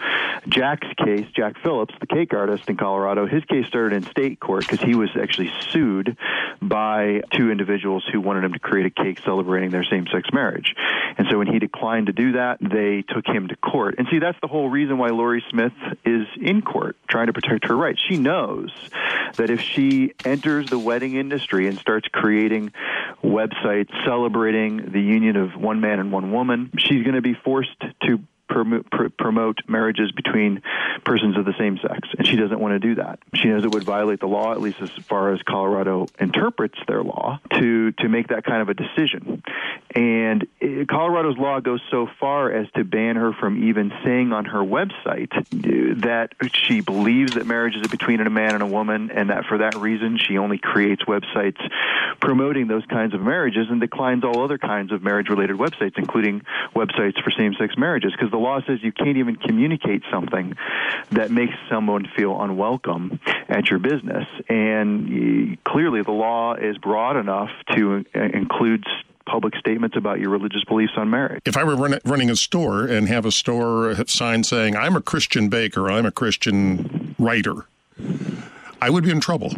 Jack's 0.46 0.87
case, 0.96 1.26
Jack 1.34 1.56
Phillips, 1.60 1.92
the 1.98 2.06
cake 2.06 2.32
artist 2.32 2.68
in 2.68 2.76
Colorado, 2.76 3.26
his 3.26 3.44
case 3.46 3.66
started 3.66 3.96
in 3.96 4.04
state 4.04 4.38
court 4.38 4.60
because 4.68 4.80
he 4.80 4.94
was 4.94 5.10
actually 5.20 5.50
sued 5.70 6.16
by 6.62 7.22
two 7.32 7.50
individuals 7.50 8.04
who 8.12 8.20
wanted 8.20 8.44
him 8.44 8.52
to 8.52 8.60
create 8.60 8.87
a 8.87 8.90
cake 8.90 9.18
celebrating 9.25 9.70
their 9.70 9.82
same 9.82 10.06
sex 10.06 10.28
marriage. 10.32 10.76
And 11.16 11.26
so 11.28 11.38
when 11.38 11.48
he 11.48 11.58
declined 11.58 12.06
to 12.06 12.12
do 12.12 12.32
that, 12.32 12.58
they 12.60 13.02
took 13.02 13.26
him 13.26 13.48
to 13.48 13.56
court. 13.56 13.96
And 13.98 14.06
see, 14.12 14.20
that's 14.20 14.38
the 14.40 14.46
whole 14.46 14.68
reason 14.68 14.98
why 14.98 15.08
Lorie 15.08 15.44
Smith 15.50 15.72
is 16.04 16.28
in 16.40 16.62
court, 16.62 16.96
trying 17.08 17.26
to 17.26 17.32
protect 17.32 17.66
her 17.66 17.76
rights. 17.76 18.00
She 18.08 18.18
knows 18.18 18.70
that 19.34 19.50
if 19.50 19.60
she 19.60 20.12
enters 20.25 20.70
the 20.70 20.78
wedding 20.78 21.16
industry 21.16 21.66
and 21.66 21.76
starts 21.76 22.06
creating 22.12 22.72
websites 23.25 23.90
celebrating 24.04 24.92
the 24.92 25.07
union 25.08 25.36
of 25.36 25.56
one 25.60 25.80
man 25.80 25.98
and 25.98 26.12
one 26.12 26.32
woman. 26.32 26.70
She's 26.78 27.02
going 27.02 27.16
to 27.16 27.22
be 27.22 27.34
forced 27.34 27.82
to 28.02 28.20
promote 28.48 29.58
marriages 29.68 30.10
between 30.12 30.62
persons 31.04 31.36
of 31.36 31.44
the 31.44 31.52
same 31.58 31.78
sex, 31.78 32.08
and 32.16 32.26
she 32.26 32.36
doesn't 32.36 32.58
want 32.58 32.72
to 32.72 32.78
do 32.78 32.94
that. 32.96 33.18
She 33.34 33.48
knows 33.48 33.64
it 33.64 33.70
would 33.70 33.84
violate 33.84 34.20
the 34.20 34.26
law, 34.26 34.52
at 34.52 34.60
least 34.60 34.78
as 34.80 34.90
far 35.06 35.32
as 35.32 35.42
Colorado 35.42 36.06
interprets 36.18 36.78
their 36.86 37.02
law, 37.02 37.40
to 37.52 37.92
to 37.92 38.08
make 38.08 38.28
that 38.28 38.44
kind 38.44 38.62
of 38.62 38.68
a 38.68 38.74
decision. 38.74 39.42
And 39.95 40.47
eh, 40.61 40.85
Colorado's 40.88 41.38
law 41.38 41.61
goes 41.61 41.80
so 41.90 42.09
far 42.18 42.50
as 42.50 42.66
to 42.73 42.85
ban 42.85 43.16
her 43.16 43.33
from 43.33 43.68
even 43.68 43.92
saying 44.04 44.33
on 44.33 44.47
her 44.47 44.61
website 44.61 45.33
eh, 45.37 45.95
that 45.99 46.33
she 46.52 46.80
believes 46.80 47.35
that 47.35 47.47
marriage 47.47 47.76
is 47.76 47.87
between 47.88 48.21
a 48.21 48.30
man 48.30 48.54
and 48.54 48.62
a 48.62 48.66
woman, 48.66 49.11
and 49.11 49.30
that 49.30 49.45
for 49.47 49.59
that 49.59 49.75
reason 49.76 50.18
she 50.18 50.38
only 50.38 50.59
creates 50.59 51.02
websites 51.04 51.61
promoting 52.21 52.66
those 52.66 52.85
kinds 52.87 53.14
of 53.14 53.21
marriages 53.21 53.66
and 53.71 53.80
declines 53.80 54.25
all 54.25 54.42
other 54.42 54.59
kinds 54.59 54.92
of 54.92 55.02
marriage-related 55.02 55.57
websites, 55.57 55.97
including 55.99 56.42
websites 56.75 57.23
for 57.23 57.30
same-sex 57.30 57.75
marriages, 57.76 58.12
because 58.12 58.30
the 58.30 58.38
the 58.38 58.45
law 58.45 58.61
says 58.64 58.78
you 58.83 58.92
can't 58.92 59.16
even 59.16 59.35
communicate 59.35 60.02
something 60.12 60.57
that 61.11 61.30
makes 61.30 61.54
someone 61.68 62.09
feel 62.16 62.40
unwelcome 62.40 63.18
at 63.49 63.68
your 63.68 63.80
business. 63.80 64.26
And 64.49 65.52
eh, 65.52 65.57
clearly, 65.64 66.02
the 66.02 66.12
law 66.12 66.54
is 66.54 66.78
broad 66.78 67.16
enough 67.16 67.50
to 67.75 68.04
eh, 68.14 68.28
include 68.33 68.85
public 69.28 69.54
statements 69.56 69.97
about 69.97 70.20
your 70.20 70.30
religious 70.30 70.64
beliefs 70.64 70.92
on 70.97 71.11
marriage. 71.11 71.42
If 71.44 71.56
I 71.56 71.64
were 71.64 71.76
run, 71.76 71.99
running 72.04 72.30
a 72.30 72.37
store 72.37 72.87
and 72.87 73.08
have 73.08 73.25
a 73.26 73.32
store 73.32 73.94
sign 74.06 74.44
saying, 74.44 74.76
I'm 74.76 74.97
a 74.97 75.02
Christian 75.02 75.49
baker, 75.49 75.90
I'm 75.90 76.06
a 76.06 76.11
Christian 76.11 77.14
writer, 77.18 77.66
I 78.80 78.90
would 78.90 79.04
be 79.04 79.11
in 79.11 79.20
trouble. 79.20 79.52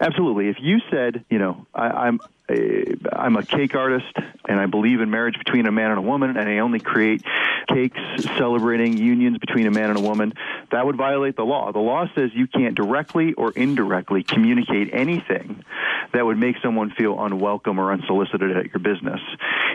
Absolutely. 0.00 0.48
If 0.48 0.56
you 0.60 0.80
said, 0.90 1.24
you 1.30 1.38
know, 1.38 1.66
I, 1.74 2.08
am 2.08 2.20
eh, 2.48 2.94
I'm 3.12 3.36
a 3.36 3.44
cake 3.44 3.74
artist 3.74 4.14
and 4.48 4.60
I 4.60 4.66
believe 4.66 5.00
in 5.00 5.10
marriage 5.10 5.36
between 5.36 5.66
a 5.66 5.72
man 5.72 5.90
and 5.90 5.98
a 5.98 6.02
woman 6.02 6.36
and 6.36 6.48
I 6.48 6.58
only 6.58 6.80
create 6.80 7.22
cakes 7.68 8.00
celebrating 8.36 8.96
unions 8.96 9.38
between 9.38 9.66
a 9.66 9.70
man 9.70 9.90
and 9.90 9.98
a 9.98 10.02
woman, 10.02 10.32
that 10.70 10.86
would 10.86 10.96
violate 10.96 11.36
the 11.36 11.44
law. 11.44 11.72
The 11.72 11.78
law 11.78 12.06
says 12.14 12.30
you 12.34 12.46
can't 12.46 12.74
directly 12.74 13.32
or 13.34 13.52
indirectly 13.52 14.22
communicate 14.22 14.90
anything 14.92 15.64
that 16.12 16.24
would 16.24 16.38
make 16.38 16.56
someone 16.62 16.90
feel 16.90 17.22
unwelcome 17.22 17.78
or 17.78 17.92
unsolicited 17.92 18.56
at 18.56 18.66
your 18.66 18.80
business. 18.80 19.20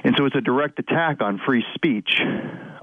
And 0.04 0.16
so 0.18 0.26
it's 0.26 0.36
a 0.36 0.42
direct 0.42 0.80
attack 0.80 1.22
on 1.22 1.40
free 1.46 1.64
speech 1.74 2.22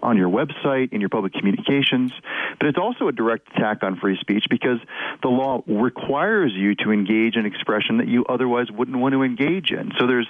on 0.02 0.16
your 0.16 0.28
website, 0.28 0.92
in 0.92 1.00
your 1.00 1.10
public 1.10 1.32
communications, 1.32 2.12
but 2.58 2.68
it's 2.68 2.78
also 2.78 3.08
a 3.08 3.12
direct 3.12 3.48
attack 3.54 3.82
on 3.82 3.96
free 4.00 4.18
speech 4.20 4.46
because 4.50 4.78
the 5.22 5.28
law 5.28 5.62
requires 5.66 6.52
you 6.52 6.74
to 6.74 6.90
engage 6.90 7.36
in 7.36 7.46
expression 7.46 7.98
that 7.98 8.08
you 8.08 8.24
otherwise 8.28 8.70
wouldn't 8.70 8.96
want 8.96 9.12
to 9.12 9.22
engage 9.22 9.70
in. 9.70 9.92
So 9.98 10.06
there's 10.06 10.28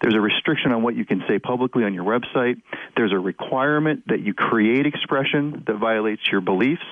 there's 0.00 0.14
a 0.14 0.20
restriction 0.20 0.72
on 0.72 0.82
what 0.82 0.94
you 0.94 1.04
can 1.04 1.24
say 1.28 1.38
publicly 1.38 1.84
on 1.84 1.94
your 1.94 2.04
website. 2.04 2.60
There's 2.96 3.12
a 3.12 3.18
requirement 3.18 4.06
that 4.08 4.20
you 4.20 4.32
create 4.34 4.86
expression 4.86 5.64
that 5.66 5.76
violates 5.76 6.22
your 6.30 6.40
beliefs. 6.40 6.82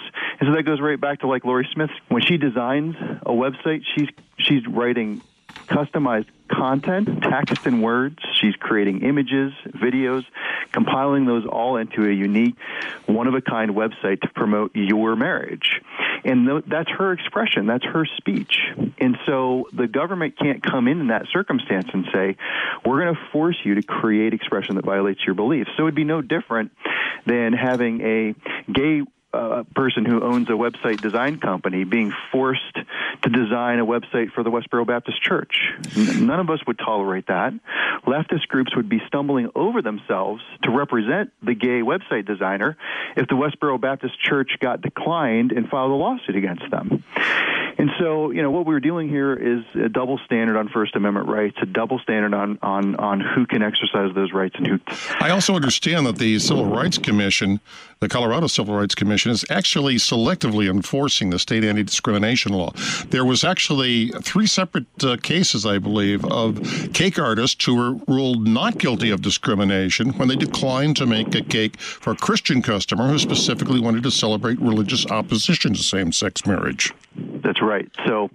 And 0.41 0.49
so 0.49 0.57
that 0.57 0.65
goes 0.65 0.81
right 0.81 1.01
back 1.01 1.21
to 1.21 1.29
like 1.29 1.45
Lorie 1.45 1.69
Smith. 1.73 1.91
When 2.09 2.23
she 2.23 2.37
designs 2.37 2.97
a 3.23 3.31
website, 3.31 3.83
she's 3.97 4.09
she's 4.39 4.67
writing 4.67 5.23
customized 5.69 6.27
content, 6.49 7.23
text 7.23 7.67
and 7.67 7.83
words. 7.83 8.19
She's 8.41 8.55
creating 8.57 9.03
images, 9.03 9.53
videos, 9.67 10.25
compiling 10.73 11.27
those 11.27 11.47
all 11.47 11.77
into 11.77 12.05
a 12.05 12.13
unique, 12.13 12.57
one 13.07 13.27
of 13.27 13.35
a 13.35 13.41
kind 13.41 13.73
website 13.73 14.21
to 14.23 14.29
promote 14.29 14.73
your 14.75 15.17
marriage. 15.17 15.81
And 16.25 16.63
that's 16.67 16.91
her 16.91 17.13
expression, 17.13 17.67
that's 17.67 17.85
her 17.85 18.05
speech. 18.17 18.59
And 18.99 19.17
so 19.27 19.69
the 19.73 19.87
government 19.87 20.39
can't 20.39 20.63
come 20.63 20.89
in 20.89 21.01
in 21.01 21.09
that 21.09 21.27
circumstance 21.33 21.89
and 21.93 22.07
say, 22.13 22.37
we're 22.85 23.03
going 23.03 23.15
to 23.15 23.21
force 23.33 23.57
you 23.65 23.77
to 23.77 23.83
create 23.83 24.35
expression 24.35 24.77
that 24.77 24.85
violates 24.85 25.21
your 25.25 25.35
beliefs. 25.35 25.71
So 25.77 25.85
it'd 25.85 25.95
be 25.95 26.05
no 26.05 26.23
different 26.23 26.73
than 27.27 27.53
having 27.53 28.01
a 28.01 28.35
gay 28.71 29.03
a 29.33 29.65
person 29.75 30.05
who 30.05 30.23
owns 30.23 30.49
a 30.49 30.53
website 30.53 31.01
design 31.01 31.39
company 31.39 31.85
being 31.85 32.13
forced 32.33 32.75
to 33.23 33.29
design 33.29 33.79
a 33.79 33.87
website 33.87 34.33
for 34.33 34.43
the 34.43 34.51
Westboro 34.51 34.87
Baptist 34.87 35.23
Church. 35.23 35.57
None 35.97 36.41
of 36.41 36.51
us 36.51 36.61
would 36.67 36.79
tolerate 36.79 37.27
that. 37.27 37.53
Leftist 38.07 38.49
groups 38.49 38.75
would 38.77 38.89
be 38.89 39.01
stumbling 39.07 39.51
over 39.55 39.83
themselves 39.83 40.43
to 40.63 40.71
represent 40.71 41.33
the 41.43 41.55
gay 41.55 41.83
website 41.83 42.27
designer 42.27 42.77
if 43.17 43.27
the 43.29 43.35
Westboro 43.35 43.81
Baptist 43.81 44.19
Church 44.21 44.53
got 44.61 44.81
declined 44.81 45.53
and 45.53 45.69
filed 45.69 45.91
a 45.91 45.95
lawsuit 45.95 46.37
against 46.37 46.71
them. 46.71 47.05
And 47.79 47.91
so, 47.99 48.31
you 48.31 48.43
know, 48.43 48.51
what 48.51 48.65
we're 48.65 48.81
dealing 48.81 49.09
here 49.09 49.35
is 49.35 49.65
a 49.75 49.89
double 49.89 50.19
standard 50.25 50.57
on 50.57 50.69
First 50.69 50.97
Amendment 50.97 51.29
rights, 51.29 51.59
a 51.61 51.67
double 51.67 51.99
standard 51.99 52.33
on, 52.33 52.59
on, 52.63 52.97
on 52.97 53.21
who 53.21 53.47
can 53.47 53.63
exercise 53.63 54.15
those 54.15 54.33
rights 54.33 54.55
and 54.57 54.67
who. 54.67 54.81
I 55.21 55.31
also 55.31 55.55
understand 55.55 56.07
that 56.07 56.17
the 56.17 56.39
Civil 56.39 56.67
Rights 56.67 56.97
Commission, 56.97 57.61
the 58.01 58.09
Colorado 58.09 58.47
Civil 58.47 58.75
Rights 58.75 58.95
Commission, 58.95 59.31
is 59.31 59.45
actually 59.51 59.97
selectively 59.97 60.71
enforcing 60.71 61.31
the 61.31 61.39
state 61.39 61.65
anti 61.65 61.83
discrimination 61.83 62.53
law. 62.53 62.73
There 63.09 63.25
was 63.25 63.45
actually 63.45 64.09
three 64.23 64.47
separate 64.47 64.87
uh, 65.03 65.17
cases, 65.23 65.65
I 65.65 65.79
believe, 65.79 66.25
of 66.25 66.61
cake 66.93 67.19
artists 67.19 67.65
who 67.65 67.75
were 67.75 67.93
ruled 68.07 68.47
not 68.47 68.79
guilty 68.79 69.11
of 69.11 69.23
discrimination 69.23 70.13
when 70.15 70.29
they 70.29 70.37
declined 70.37 70.97
to 70.97 71.07
make 71.07 71.35
a 71.35 71.43
cake 71.43 71.79
for 71.81 72.13
a 72.13 72.17
Christian 72.17 72.63
customer 72.63 73.09
who 73.09 73.19
specifically 73.19 73.81
wanted 73.81 74.03
to 74.03 74.11
celebrate 74.11 74.61
religious 74.61 75.07
opposition 75.07 75.75
to 75.75 75.83
same 75.83 76.13
sex 76.13 76.47
marriage. 76.47 76.93
That's 77.17 77.63
right. 77.63 77.91
So 78.07 78.31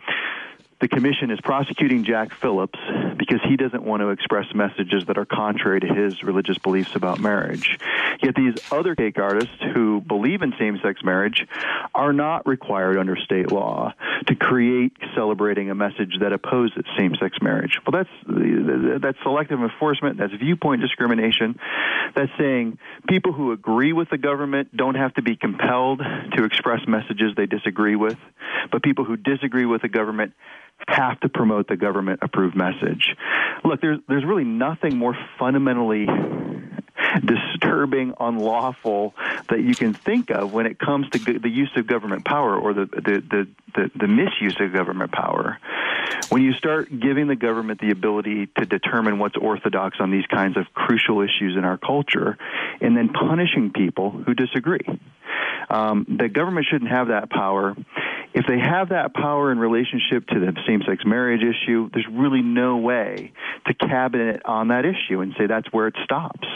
the 0.81 0.87
commission 0.87 1.29
is 1.29 1.39
prosecuting 1.41 2.03
Jack 2.03 2.33
Phillips 2.33 2.79
because 3.17 3.39
he 3.47 3.55
doesn't 3.55 3.83
want 3.83 4.01
to 4.01 4.09
express 4.09 4.47
messages 4.53 5.05
that 5.05 5.17
are 5.17 5.25
contrary 5.25 5.79
to 5.79 5.87
his 5.87 6.23
religious 6.23 6.57
beliefs 6.57 6.95
about 6.95 7.19
marriage. 7.19 7.77
Yet 8.21 8.35
these 8.35 8.55
other 8.71 8.95
cake 8.95 9.19
artists 9.19 9.55
who 9.73 10.01
believe 10.01 10.41
in 10.41 10.53
same 10.59 10.79
sex 10.83 11.03
marriage 11.03 11.47
are 11.93 12.13
not 12.13 12.47
required 12.47 12.97
under 12.97 13.15
state 13.15 13.51
law 13.51 13.93
to 14.27 14.35
create 14.35 14.93
celebrating 15.15 15.69
a 15.69 15.75
message 15.75 16.17
that 16.19 16.33
opposes 16.33 16.83
same 16.97 17.15
sex 17.15 17.37
marriage. 17.41 17.79
Well, 17.85 18.03
that's, 18.03 19.01
that's 19.01 19.17
selective 19.21 19.61
enforcement, 19.61 20.17
that's 20.17 20.33
viewpoint 20.33 20.81
discrimination, 20.81 21.59
that's 22.15 22.31
saying 22.39 22.79
people 23.07 23.33
who 23.33 23.51
agree 23.51 23.93
with 23.93 24.09
the 24.09 24.17
government 24.17 24.75
don't 24.75 24.95
have 24.95 25.13
to 25.15 25.21
be 25.21 25.35
compelled 25.35 26.01
to 26.35 26.43
express 26.43 26.87
messages 26.87 27.33
they 27.37 27.45
disagree 27.45 27.95
with, 27.95 28.17
but 28.71 28.81
people 28.81 29.05
who 29.05 29.15
disagree 29.15 29.65
with 29.65 29.83
the 29.83 29.89
government 29.89 30.33
have 30.87 31.19
to 31.21 31.29
promote 31.29 31.67
the 31.67 31.77
government 31.77 32.19
approved 32.21 32.55
message. 32.55 33.15
Look, 33.63 33.81
there's 33.81 33.99
there's 34.07 34.25
really 34.25 34.43
nothing 34.43 34.97
more 34.97 35.15
fundamentally 35.39 36.07
disturbing, 37.19 38.13
unlawful 38.19 39.13
that 39.49 39.61
you 39.61 39.75
can 39.75 39.93
think 39.93 40.29
of 40.29 40.53
when 40.53 40.65
it 40.65 40.79
comes 40.79 41.09
to 41.09 41.39
the 41.39 41.49
use 41.49 41.71
of 41.75 41.87
government 41.87 42.25
power 42.25 42.57
or 42.57 42.73
the, 42.73 42.85
the, 42.85 43.23
the, 43.29 43.47
the, 43.75 43.91
the 43.95 44.07
misuse 44.07 44.55
of 44.59 44.71
government 44.71 45.11
power. 45.11 45.57
When 46.29 46.41
you 46.41 46.53
start 46.53 46.89
giving 46.89 47.27
the 47.27 47.35
government 47.35 47.81
the 47.81 47.91
ability 47.91 48.47
to 48.57 48.65
determine 48.65 49.19
what's 49.19 49.35
orthodox 49.35 49.97
on 49.99 50.11
these 50.11 50.25
kinds 50.27 50.57
of 50.57 50.65
crucial 50.73 51.21
issues 51.21 51.55
in 51.57 51.65
our 51.65 51.77
culture, 51.77 52.37
and 52.79 52.95
then 52.95 53.09
punishing 53.09 53.71
people 53.71 54.11
who 54.11 54.33
disagree. 54.33 54.85
Um, 55.69 56.05
the 56.07 56.29
government 56.29 56.67
shouldn't 56.69 56.91
have 56.91 57.07
that 57.09 57.29
power. 57.29 57.75
If 58.33 58.45
they 58.47 58.59
have 58.59 58.89
that 58.89 59.13
power 59.13 59.51
in 59.51 59.59
relationship 59.59 60.27
to 60.27 60.39
the 60.39 60.53
same 60.65 60.81
sex 60.87 61.03
marriage 61.05 61.41
issue, 61.41 61.89
there's 61.93 62.07
really 62.09 62.41
no 62.41 62.77
way 62.77 63.33
to 63.67 63.73
cabinet 63.73 64.41
on 64.45 64.69
that 64.69 64.85
issue 64.85 65.19
and 65.19 65.33
say 65.37 65.47
that's 65.47 65.71
where 65.73 65.87
it 65.87 65.95
stops. 66.03 66.47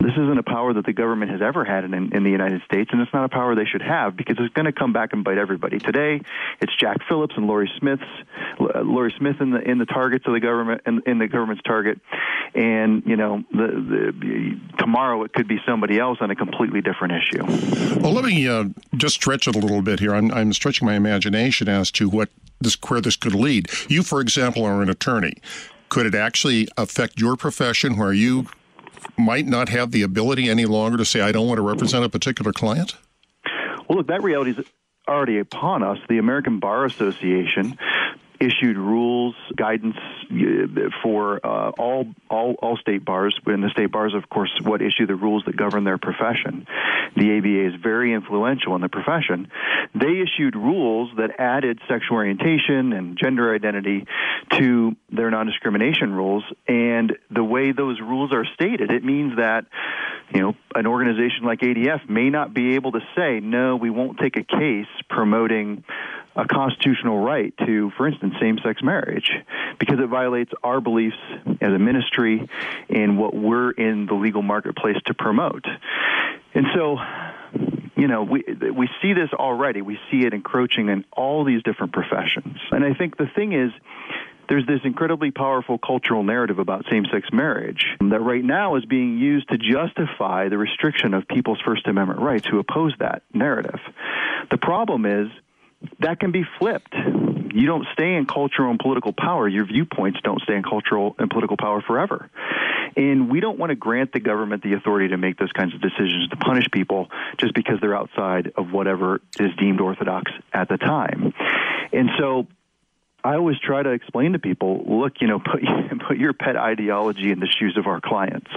This 0.00 0.12
isn't 0.12 0.38
a 0.38 0.42
power 0.42 0.72
that 0.72 0.84
the 0.84 0.92
government 0.92 1.30
has 1.30 1.40
ever 1.40 1.64
had 1.64 1.84
in, 1.84 1.94
in 1.94 2.24
the 2.24 2.30
United 2.30 2.62
States, 2.64 2.90
and 2.92 3.00
it's 3.00 3.12
not 3.12 3.24
a 3.24 3.28
power 3.28 3.54
they 3.54 3.66
should 3.66 3.82
have 3.82 4.16
because 4.16 4.36
it's 4.40 4.52
going 4.54 4.66
to 4.66 4.72
come 4.72 4.92
back 4.92 5.12
and 5.12 5.22
bite 5.22 5.38
everybody. 5.38 5.78
Today, 5.78 6.20
it's 6.60 6.74
Jack 6.76 6.98
Phillips 7.08 7.34
and 7.36 7.46
Lorie 7.46 7.70
Smith's 7.78 8.02
uh, 8.58 8.80
Lorie 8.80 9.14
Smith 9.16 9.36
in 9.40 9.50
the 9.50 9.60
in 9.60 9.78
the 9.78 9.86
targets 9.86 10.26
of 10.26 10.32
the 10.32 10.40
government 10.40 10.80
in, 10.86 11.02
in 11.06 11.18
the 11.18 11.28
government's 11.28 11.62
target, 11.62 12.00
and 12.54 13.02
you 13.06 13.16
know 13.16 13.44
the, 13.52 13.66
the, 13.66 14.60
tomorrow 14.78 15.22
it 15.22 15.32
could 15.32 15.46
be 15.46 15.58
somebody 15.66 15.98
else 15.98 16.18
on 16.20 16.30
a 16.30 16.36
completely 16.36 16.80
different 16.80 17.14
issue. 17.14 17.44
Well, 18.00 18.12
let 18.12 18.24
me 18.24 18.48
uh, 18.48 18.64
just 18.96 19.16
stretch 19.16 19.46
it 19.46 19.54
a 19.54 19.58
little 19.58 19.82
bit 19.82 20.00
here. 20.00 20.14
I'm, 20.14 20.32
I'm 20.32 20.52
stretching 20.52 20.86
my 20.86 20.94
imagination 20.94 21.11
as 21.68 21.90
to 21.92 22.08
what 22.08 22.28
this 22.60 22.76
where 22.88 23.00
this 23.00 23.16
could 23.16 23.34
lead. 23.34 23.68
You, 23.88 24.02
for 24.02 24.20
example, 24.20 24.64
are 24.64 24.82
an 24.82 24.88
attorney. 24.88 25.34
Could 25.88 26.06
it 26.06 26.14
actually 26.14 26.68
affect 26.76 27.20
your 27.20 27.36
profession 27.36 27.96
where 27.96 28.12
you 28.12 28.46
might 29.18 29.46
not 29.46 29.68
have 29.68 29.90
the 29.90 30.02
ability 30.02 30.48
any 30.48 30.64
longer 30.64 30.96
to 30.96 31.04
say, 31.04 31.20
I 31.20 31.32
don't 31.32 31.46
want 31.46 31.58
to 31.58 31.62
represent 31.62 32.04
a 32.04 32.08
particular 32.08 32.52
client? 32.52 32.94
Well, 33.88 33.98
look, 33.98 34.06
that 34.06 34.22
reality 34.22 34.52
is 34.52 34.64
already 35.08 35.38
upon 35.38 35.82
us. 35.82 35.98
The 36.08 36.18
American 36.18 36.60
Bar 36.60 36.84
Association 36.84 37.76
issued 38.42 38.76
rules, 38.76 39.34
guidance 39.56 39.96
uh, 40.30 40.90
for 41.02 41.44
uh, 41.44 41.70
all, 41.78 42.06
all 42.28 42.54
all 42.60 42.76
state 42.76 43.04
bars. 43.04 43.38
And 43.46 43.62
the 43.62 43.70
state 43.70 43.92
bars, 43.92 44.14
of 44.14 44.28
course, 44.28 44.50
what 44.62 44.82
issue 44.82 45.06
the 45.06 45.14
rules 45.14 45.44
that 45.46 45.56
govern 45.56 45.84
their 45.84 45.98
profession. 45.98 46.66
The 47.16 47.38
ABA 47.38 47.74
is 47.74 47.80
very 47.80 48.12
influential 48.12 48.74
in 48.74 48.80
the 48.80 48.88
profession. 48.88 49.48
They 49.94 50.20
issued 50.20 50.56
rules 50.56 51.10
that 51.18 51.38
added 51.38 51.78
sexual 51.88 52.16
orientation 52.16 52.92
and 52.92 53.16
gender 53.16 53.54
identity 53.54 54.06
to 54.58 54.96
their 55.10 55.30
non-discrimination 55.30 56.12
rules. 56.12 56.44
And 56.66 57.16
the 57.30 57.44
way 57.44 57.72
those 57.72 58.00
rules 58.00 58.32
are 58.32 58.46
stated, 58.54 58.90
it 58.90 59.04
means 59.04 59.36
that 59.36 59.66
you 60.34 60.40
know 60.40 60.54
an 60.74 60.86
organization 60.86 61.44
like 61.44 61.60
ADF 61.60 62.08
may 62.08 62.30
not 62.30 62.52
be 62.52 62.74
able 62.74 62.92
to 62.92 63.00
say 63.16 63.40
no, 63.40 63.76
we 63.76 63.90
won't 63.90 64.18
take 64.18 64.36
a 64.36 64.44
case 64.44 64.86
promoting 65.08 65.84
a 66.34 66.46
constitutional 66.46 67.18
right 67.18 67.54
to, 67.58 67.90
for 67.96 68.08
instance, 68.08 68.34
same 68.40 68.58
sex 68.64 68.82
marriage 68.82 69.30
because 69.78 69.98
it 70.00 70.06
violates 70.06 70.52
our 70.62 70.80
beliefs 70.80 71.16
as 71.60 71.72
a 71.72 71.78
ministry 71.78 72.48
and 72.88 73.18
what 73.18 73.34
we're 73.34 73.70
in 73.70 74.06
the 74.06 74.14
legal 74.14 74.42
marketplace 74.42 74.96
to 75.06 75.14
promote. 75.14 75.66
And 76.54 76.66
so, 76.74 76.98
you 77.96 78.08
know, 78.08 78.22
we 78.22 78.44
we 78.74 78.88
see 79.00 79.12
this 79.12 79.30
already. 79.32 79.82
We 79.82 79.98
see 80.10 80.24
it 80.24 80.32
encroaching 80.32 80.88
in 80.88 81.04
all 81.12 81.44
these 81.44 81.62
different 81.62 81.92
professions. 81.92 82.58
And 82.70 82.84
I 82.84 82.94
think 82.94 83.16
the 83.16 83.26
thing 83.26 83.52
is 83.52 83.70
there's 84.48 84.66
this 84.66 84.80
incredibly 84.84 85.30
powerful 85.30 85.78
cultural 85.78 86.22
narrative 86.22 86.58
about 86.58 86.84
same 86.90 87.06
sex 87.12 87.28
marriage 87.32 87.86
that 88.00 88.20
right 88.20 88.44
now 88.44 88.76
is 88.76 88.84
being 88.84 89.18
used 89.18 89.48
to 89.48 89.58
justify 89.58 90.48
the 90.48 90.58
restriction 90.58 91.14
of 91.14 91.26
people's 91.28 91.60
First 91.64 91.86
Amendment 91.86 92.20
rights 92.20 92.46
who 92.46 92.58
oppose 92.58 92.92
that 92.98 93.22
narrative. 93.32 93.80
The 94.50 94.58
problem 94.58 95.06
is 95.06 95.28
that 96.00 96.20
can 96.20 96.32
be 96.32 96.44
flipped. 96.58 96.94
You 96.94 97.66
don't 97.66 97.86
stay 97.92 98.14
in 98.14 98.26
cultural 98.26 98.70
and 98.70 98.78
political 98.78 99.12
power. 99.12 99.46
Your 99.46 99.66
viewpoints 99.66 100.20
don't 100.22 100.40
stay 100.42 100.54
in 100.54 100.62
cultural 100.62 101.14
and 101.18 101.30
political 101.30 101.56
power 101.56 101.82
forever. 101.82 102.30
And 102.96 103.30
we 103.30 103.40
don't 103.40 103.58
want 103.58 103.70
to 103.70 103.76
grant 103.76 104.12
the 104.12 104.20
government 104.20 104.62
the 104.62 104.74
authority 104.74 105.08
to 105.08 105.16
make 105.16 105.38
those 105.38 105.52
kinds 105.52 105.74
of 105.74 105.80
decisions 105.80 106.28
to 106.28 106.36
punish 106.36 106.64
people 106.72 107.08
just 107.38 107.54
because 107.54 107.78
they're 107.80 107.96
outside 107.96 108.52
of 108.56 108.72
whatever 108.72 109.20
is 109.38 109.50
deemed 109.58 109.80
orthodox 109.80 110.32
at 110.52 110.68
the 110.68 110.76
time. 110.76 111.32
And 111.92 112.10
so 112.18 112.46
I 113.24 113.36
always 113.36 113.58
try 113.58 113.82
to 113.82 113.90
explain 113.90 114.32
to 114.32 114.38
people, 114.38 114.84
look, 114.86 115.14
you 115.20 115.28
know, 115.28 115.38
put 115.44 115.62
put 116.08 116.18
your 116.18 116.32
pet 116.32 116.56
ideology 116.56 117.30
in 117.30 117.40
the 117.40 117.48
shoes 117.48 117.76
of 117.78 117.86
our 117.86 118.00
clients. 118.00 118.50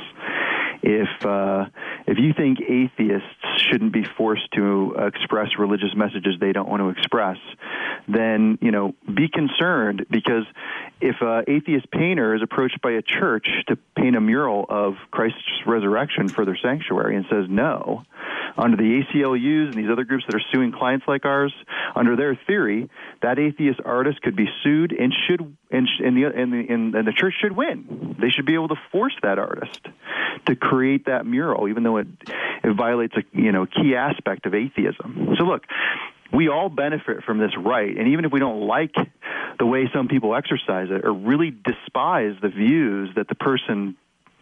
If 0.88 1.26
uh, 1.26 1.66
if 2.06 2.20
you 2.20 2.34
think 2.38 2.60
atheists 2.62 3.26
shouldn't 3.72 3.92
be 3.92 4.04
forced 4.04 4.52
to 4.54 4.96
express 5.00 5.58
religious 5.58 5.96
messages 5.96 6.36
they 6.40 6.54
don't 6.54 6.70
want 6.70 6.84
to 6.84 6.90
express, 6.90 7.38
then 8.08 8.60
you 8.62 8.70
know 8.70 8.94
be 9.12 9.28
concerned 9.28 10.06
because 10.12 10.44
if 11.02 11.16
an 11.22 11.46
atheist 11.48 11.90
painter 11.90 12.36
is 12.36 12.44
approached 12.44 12.80
by 12.84 12.92
a 12.92 13.02
church 13.02 13.48
to 13.68 13.78
paint 13.98 14.16
a 14.16 14.22
mural 14.22 14.64
of 14.70 14.94
Christ's 15.10 15.66
resurrection 15.66 16.30
for 16.30 16.46
their 16.46 16.58
sanctuary 16.62 17.16
and 17.16 17.26
says 17.32 17.46
no, 17.50 18.04
under 18.58 18.78
the 18.78 19.02
ACLUs 19.02 19.66
and 19.68 19.74
these 19.74 19.90
other 19.90 20.04
groups 20.04 20.26
that 20.28 20.36
are 20.36 20.44
suing 20.52 20.72
clients 20.72 21.06
like 21.08 21.26
ours, 21.26 21.54
under 21.96 22.16
their 22.16 22.40
theory, 22.48 22.90
that 23.22 23.40
atheist 23.40 23.80
artist 23.84 24.22
could 24.22 24.36
be 24.36 24.48
sued 24.64 24.92
and 24.92 25.14
should 25.28 25.56
and, 25.72 25.88
and, 26.04 26.18
the, 26.18 26.26
and, 26.26 26.54
the, 26.54 26.74
and 26.74 27.08
the 27.08 27.14
church 27.14 27.34
should 27.42 27.52
win. 27.52 28.16
They 28.20 28.30
should 28.30 28.46
be 28.46 28.54
able 28.54 28.70
to 28.70 28.76
force 28.92 29.16
that 29.24 29.40
artist 29.40 29.82
to 30.46 30.56
create 30.56 31.06
that 31.06 31.26
mural, 31.26 31.68
even 31.68 31.84
though 31.84 31.98
it 31.98 32.08
it 32.64 32.76
violates 32.76 33.16
a 33.18 33.24
you 33.34 33.52
know 33.52 33.66
key 33.66 33.96
aspect 33.96 34.46
of 34.46 34.54
atheism. 34.54 35.36
So 35.38 35.44
look, 35.44 35.64
we 36.34 36.50
all 36.50 36.70
benefit 36.70 37.24
from 37.24 37.40
this 37.40 37.52
right, 37.58 37.96
and 37.96 38.10
even 38.10 38.26
if 38.26 38.32
we 38.32 38.40
don't 38.40 38.62
like 38.62 38.96
the 39.60 39.66
way 39.66 39.90
some 39.94 40.08
people 40.08 40.36
exercise 40.36 40.88
it 40.92 41.06
or 41.06 41.14
really 41.14 41.52
despise 41.52 42.36
the 42.42 42.50
views 42.50 43.10
that 43.16 43.28
the 43.28 43.36
person 43.36 43.96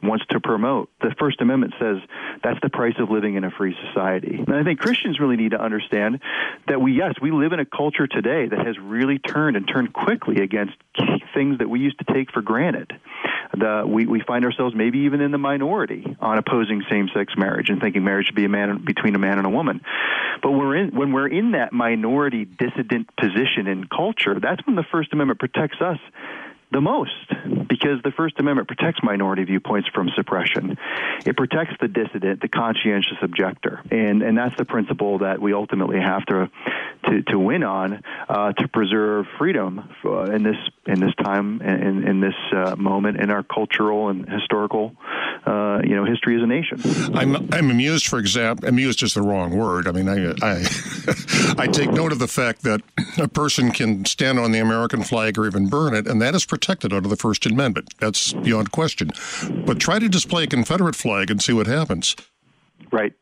wants 0.04 0.26
to 0.30 0.40
promote. 0.40 0.90
The 1.02 1.16
First 1.18 1.42
Amendment 1.42 1.74
says 1.80 1.98
that's 2.44 2.60
the 2.62 2.70
price 2.70 2.96
of 3.00 3.10
living 3.10 3.36
in 3.36 3.44
a 3.44 3.52
free 3.52 3.76
society. 3.88 4.38
And 4.38 4.56
I 4.56 4.64
think 4.64 4.80
Christians 4.80 5.20
really 5.20 5.38
need 5.38 5.52
to 5.52 5.62
understand 5.62 6.20
that 6.68 6.82
we, 6.82 6.94
yes, 6.94 7.14
we 7.22 7.32
live 7.32 7.54
in 7.54 7.60
a 7.60 7.66
culture 7.66 8.08
today 8.08 8.48
that 8.48 8.66
has 8.66 8.78
really 8.80 9.20
turned 9.20 9.58
and 9.58 9.68
turned 9.68 9.94
quickly 9.94 10.42
against 10.42 10.74
things 11.34 11.60
that 11.60 11.70
we 11.70 11.80
used 11.80 12.00
to 12.00 12.14
take 12.14 12.32
for 12.32 12.42
granted. 12.42 12.92
The, 13.58 13.84
we, 13.88 14.06
we 14.06 14.22
find 14.22 14.46
ourselves 14.46 14.76
maybe 14.76 15.00
even 15.00 15.22
in 15.22 15.32
the 15.32 15.38
minority 15.38 16.18
on 16.20 16.38
opposing 16.38 16.84
same-sex 16.90 17.34
marriage 17.38 17.70
and 17.70 17.80
thinking 17.80 18.04
marriage 18.04 18.28
should 18.28 18.36
be 18.36 18.46
a 18.46 18.50
man 18.50 18.84
between 18.84 19.16
a 19.16 19.20
man 19.20 19.38
and 19.38 19.46
a 19.46 19.50
woman. 19.50 19.82
But 20.42 20.52
we're 20.52 20.76
in, 20.76 20.96
when 20.96 21.14
we're 21.14 21.28
in 21.28 21.52
that 21.52 21.72
minority 21.72 22.46
dissident 22.46 23.16
position 23.16 23.68
in 23.68 23.88
culture, 23.88 24.40
that's 24.40 24.66
when 24.66 24.76
the 24.76 24.84
First 24.92 25.14
Amendment 25.14 25.40
protects 25.40 25.82
us 25.82 26.00
the 26.74 26.82
most 26.82 27.14
because 27.70 28.02
the 28.04 28.12
First 28.12 28.40
Amendment 28.40 28.68
protects 28.68 29.02
minority 29.04 29.44
viewpoints 29.44 29.88
from 29.94 30.10
suppression. 30.16 30.78
It 31.26 31.38
protects 31.38 31.74
the 31.80 31.88
dissident, 31.88 32.42
the 32.42 32.48
conscientious 32.48 33.18
objector, 33.22 33.82
and 33.92 34.22
and 34.22 34.38
that's 34.38 34.56
the 34.58 34.66
principle 34.66 35.20
that 35.20 35.42
we 35.42 35.54
ultimately 35.54 36.00
have 36.00 36.26
to 36.26 36.50
to, 37.06 37.22
to 37.24 37.40
win 37.40 37.64
on 37.64 38.04
uh, 38.28 38.54
to 38.54 38.68
preserve 38.68 39.26
freedom 39.38 39.90
uh, 40.04 40.24
in 40.24 40.44
this 40.44 40.58
in 40.88 41.00
this 41.00 41.14
time 41.16 41.62
in, 41.62 42.08
in 42.08 42.20
this 42.20 42.36
uh, 42.54 42.76
moment 42.76 43.20
in 43.20 43.30
our 43.30 43.44
cultural 43.44 44.10
and 44.10 44.28
historical 44.30 44.96
uh, 45.46 45.80
you 45.84 45.96
know 45.96 46.06
history 46.06 46.36
as 46.36 46.44
a 46.44 46.48
nation. 46.48 46.82
I'm 47.16 47.36
I'm 47.54 47.70
amused, 47.70 48.08
for 48.08 48.20
example, 48.20 48.68
amused 48.68 49.04
is 49.04 49.14
the 49.14 49.22
wrong 49.22 49.56
word. 49.56 49.88
I 49.88 49.92
mean, 49.92 50.10
I 50.10 50.34
I, 50.42 50.66
I 51.64 51.68
take 51.68 51.92
note 51.92 52.12
of 52.12 52.20
the 52.20 52.28
fact 52.28 52.64
that 52.64 52.82
a 53.18 53.28
person 53.28 53.72
can 53.72 54.06
stand 54.06 54.40
on 54.40 54.52
the 54.52 54.60
American 54.60 55.04
flag 55.04 55.38
or 55.38 55.46
even 55.46 55.68
burn 55.68 55.94
it, 55.94 56.08
and 56.08 56.22
that 56.22 56.36
is 56.36 56.46
protected 56.46 56.63
under 56.70 57.08
the 57.08 57.16
First 57.16 57.46
Amendment. 57.46 57.94
That's 58.00 58.34
beyond 58.34 58.72
question. 58.72 59.12
But 59.66 59.80
try 59.80 60.00
to 60.00 60.10
display 60.10 60.44
a 60.44 60.48
Confederate 60.48 60.96
flag 60.96 61.30
and 61.30 61.42
see 61.42 61.54
what 61.54 61.68
happens. 61.68 62.16
Right. 62.92 63.14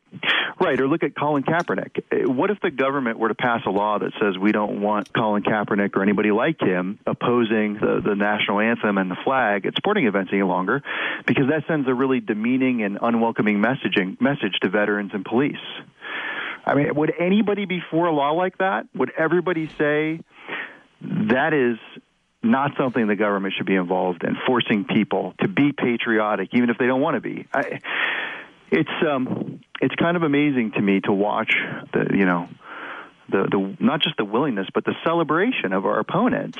Right. 0.60 0.78
Or 0.78 0.86
look 0.86 1.02
at 1.02 1.16
Colin 1.16 1.44
Kaepernick. 1.44 2.26
What 2.28 2.50
if 2.50 2.60
the 2.60 2.70
government 2.70 3.18
were 3.18 3.28
to 3.28 3.34
pass 3.34 3.62
a 3.66 3.70
law 3.70 3.98
that 3.98 4.12
says 4.20 4.36
we 4.38 4.52
don't 4.52 4.82
want 4.82 5.12
Colin 5.12 5.42
Kaepernick 5.42 5.96
or 5.96 6.02
anybody 6.02 6.30
like 6.30 6.60
him 6.60 6.98
opposing 7.06 7.74
the, 7.74 8.02
the 8.04 8.14
national 8.14 8.60
anthem 8.60 8.98
and 8.98 9.10
the 9.10 9.16
flag 9.24 9.64
at 9.64 9.74
sporting 9.76 10.06
events 10.06 10.30
any 10.32 10.42
longer 10.42 10.82
because 11.26 11.44
that 11.48 11.64
sends 11.66 11.88
a 11.88 11.94
really 11.94 12.20
demeaning 12.20 12.82
and 12.82 12.98
unwelcoming 13.00 13.58
messaging 13.58 14.20
message 14.20 14.58
to 14.60 14.68
veterans 14.68 15.12
and 15.14 15.24
police. 15.24 15.56
I 16.64 16.74
mean, 16.74 16.94
would 16.94 17.12
anybody 17.18 17.64
be 17.64 17.80
for 17.90 18.06
a 18.06 18.12
law 18.12 18.32
like 18.32 18.58
that? 18.58 18.86
Would 18.94 19.12
everybody 19.18 19.68
say 19.78 20.20
that 21.00 21.52
is 21.54 21.78
not 22.42 22.72
something 22.76 23.06
the 23.06 23.16
government 23.16 23.54
should 23.56 23.66
be 23.66 23.76
involved 23.76 24.24
in, 24.24 24.36
forcing 24.46 24.84
people 24.84 25.34
to 25.40 25.48
be 25.48 25.72
patriotic, 25.72 26.50
even 26.52 26.70
if 26.70 26.78
they 26.78 26.86
don't 26.86 27.00
want 27.00 27.14
to 27.14 27.20
be. 27.20 27.46
I, 27.52 27.80
it's 28.70 28.90
um, 29.06 29.60
it's 29.80 29.94
kind 29.94 30.16
of 30.16 30.22
amazing 30.22 30.72
to 30.72 30.80
me 30.80 31.00
to 31.02 31.12
watch 31.12 31.54
the 31.92 32.16
you 32.16 32.24
know 32.24 32.48
the, 33.28 33.48
the 33.50 33.76
not 33.84 34.00
just 34.00 34.16
the 34.16 34.24
willingness 34.24 34.66
but 34.74 34.84
the 34.84 34.94
celebration 35.04 35.72
of 35.72 35.86
our 35.86 35.98
opponents 35.98 36.58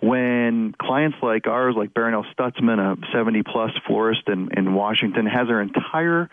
when 0.00 0.74
clients 0.80 1.16
like 1.22 1.46
ours 1.46 1.74
like 1.76 1.92
Barronelle 1.94 2.24
Stutzman 2.34 2.78
a 2.78 2.96
70 3.12 3.42
plus 3.42 3.70
florist 3.86 4.22
in, 4.28 4.50
in 4.56 4.74
Washington 4.74 5.26
has 5.26 5.48
her 5.48 5.60
entire 5.60 6.30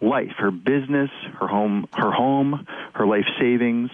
life, 0.00 0.32
her 0.38 0.50
business, 0.50 1.10
her 1.40 1.46
home, 1.46 1.88
her 1.92 2.10
home, 2.10 2.66
her 2.94 3.06
life 3.06 3.26
savings 3.38 3.90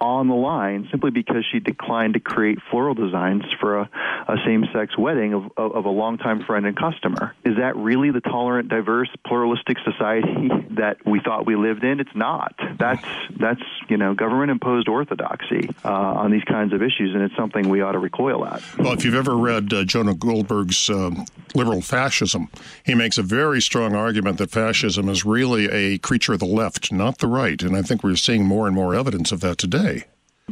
on 0.00 0.28
the 0.28 0.34
line 0.34 0.88
simply 0.90 1.10
because 1.10 1.44
she 1.50 1.60
declined 1.60 2.14
to 2.14 2.20
create 2.20 2.58
floral 2.70 2.94
designs 2.94 3.44
for 3.60 3.80
a, 3.80 3.90
a 4.28 4.36
same-sex 4.44 4.96
wedding 4.96 5.32
of, 5.32 5.44
of, 5.56 5.74
of 5.76 5.84
a 5.84 5.90
longtime 5.90 6.44
friend 6.44 6.66
and 6.66 6.76
customer. 6.76 7.34
Is 7.44 7.56
that 7.56 7.76
really 7.76 8.10
the 8.10 8.20
tolerant, 8.20 8.68
diverse, 8.68 9.08
pluralistic 9.26 9.78
society 9.84 10.50
that 10.76 11.04
we 11.06 11.20
thought 11.20 11.46
we 11.46 11.56
lived 11.56 11.84
in? 11.84 12.00
It's 12.00 12.14
not. 12.14 12.54
That's 12.78 13.04
that's 13.38 13.62
you 13.88 13.96
know 13.96 14.14
government-imposed 14.14 14.88
orthodoxy 14.88 15.70
uh, 15.84 15.90
on 15.90 16.30
these 16.30 16.44
kinds 16.44 16.72
of 16.72 16.82
issues, 16.82 17.14
and 17.14 17.22
it's 17.22 17.36
something 17.36 17.68
we 17.68 17.80
ought 17.80 17.92
to 17.92 17.98
recoil 17.98 18.44
at. 18.44 18.62
Well, 18.78 18.92
if 18.92 19.04
you've 19.04 19.14
ever 19.14 19.36
read 19.36 19.72
uh, 19.72 19.84
Jonah 19.84 20.14
Goldberg's 20.14 20.90
uh, 20.90 21.10
Liberal 21.54 21.80
Fascism, 21.80 22.48
he 22.84 22.94
makes 22.94 23.18
a 23.18 23.22
very 23.22 23.60
strong 23.60 23.94
argument 23.94 24.38
that 24.38 24.50
fascism 24.50 25.08
is 25.08 25.24
really 25.32 25.66
a 25.70 25.98
creature 25.98 26.34
of 26.34 26.38
the 26.40 26.46
left, 26.46 26.92
not 26.92 27.18
the 27.18 27.26
right. 27.26 27.60
And 27.62 27.76
I 27.76 27.82
think 27.82 28.04
we're 28.04 28.16
seeing 28.16 28.44
more 28.44 28.66
and 28.66 28.74
more 28.74 28.94
evidence 28.94 29.32
of 29.32 29.40
that 29.40 29.58
today. 29.58 30.04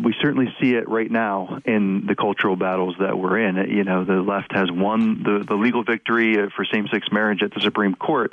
We 0.02 0.14
certainly 0.22 0.46
see 0.60 0.74
it 0.74 0.88
right 0.88 1.10
now 1.10 1.60
in 1.64 2.06
the 2.06 2.14
cultural 2.14 2.56
battles 2.56 2.94
that 3.00 3.18
we're 3.18 3.38
in. 3.38 3.56
You 3.70 3.84
know, 3.84 4.04
the 4.04 4.22
left 4.22 4.52
has 4.52 4.70
won 4.70 5.22
the, 5.22 5.44
the 5.46 5.56
legal 5.56 5.84
victory 5.84 6.36
for 6.56 6.64
same 6.64 6.86
sex 6.88 7.08
marriage 7.12 7.42
at 7.42 7.52
the 7.52 7.60
Supreme 7.60 7.94
Court, 7.94 8.32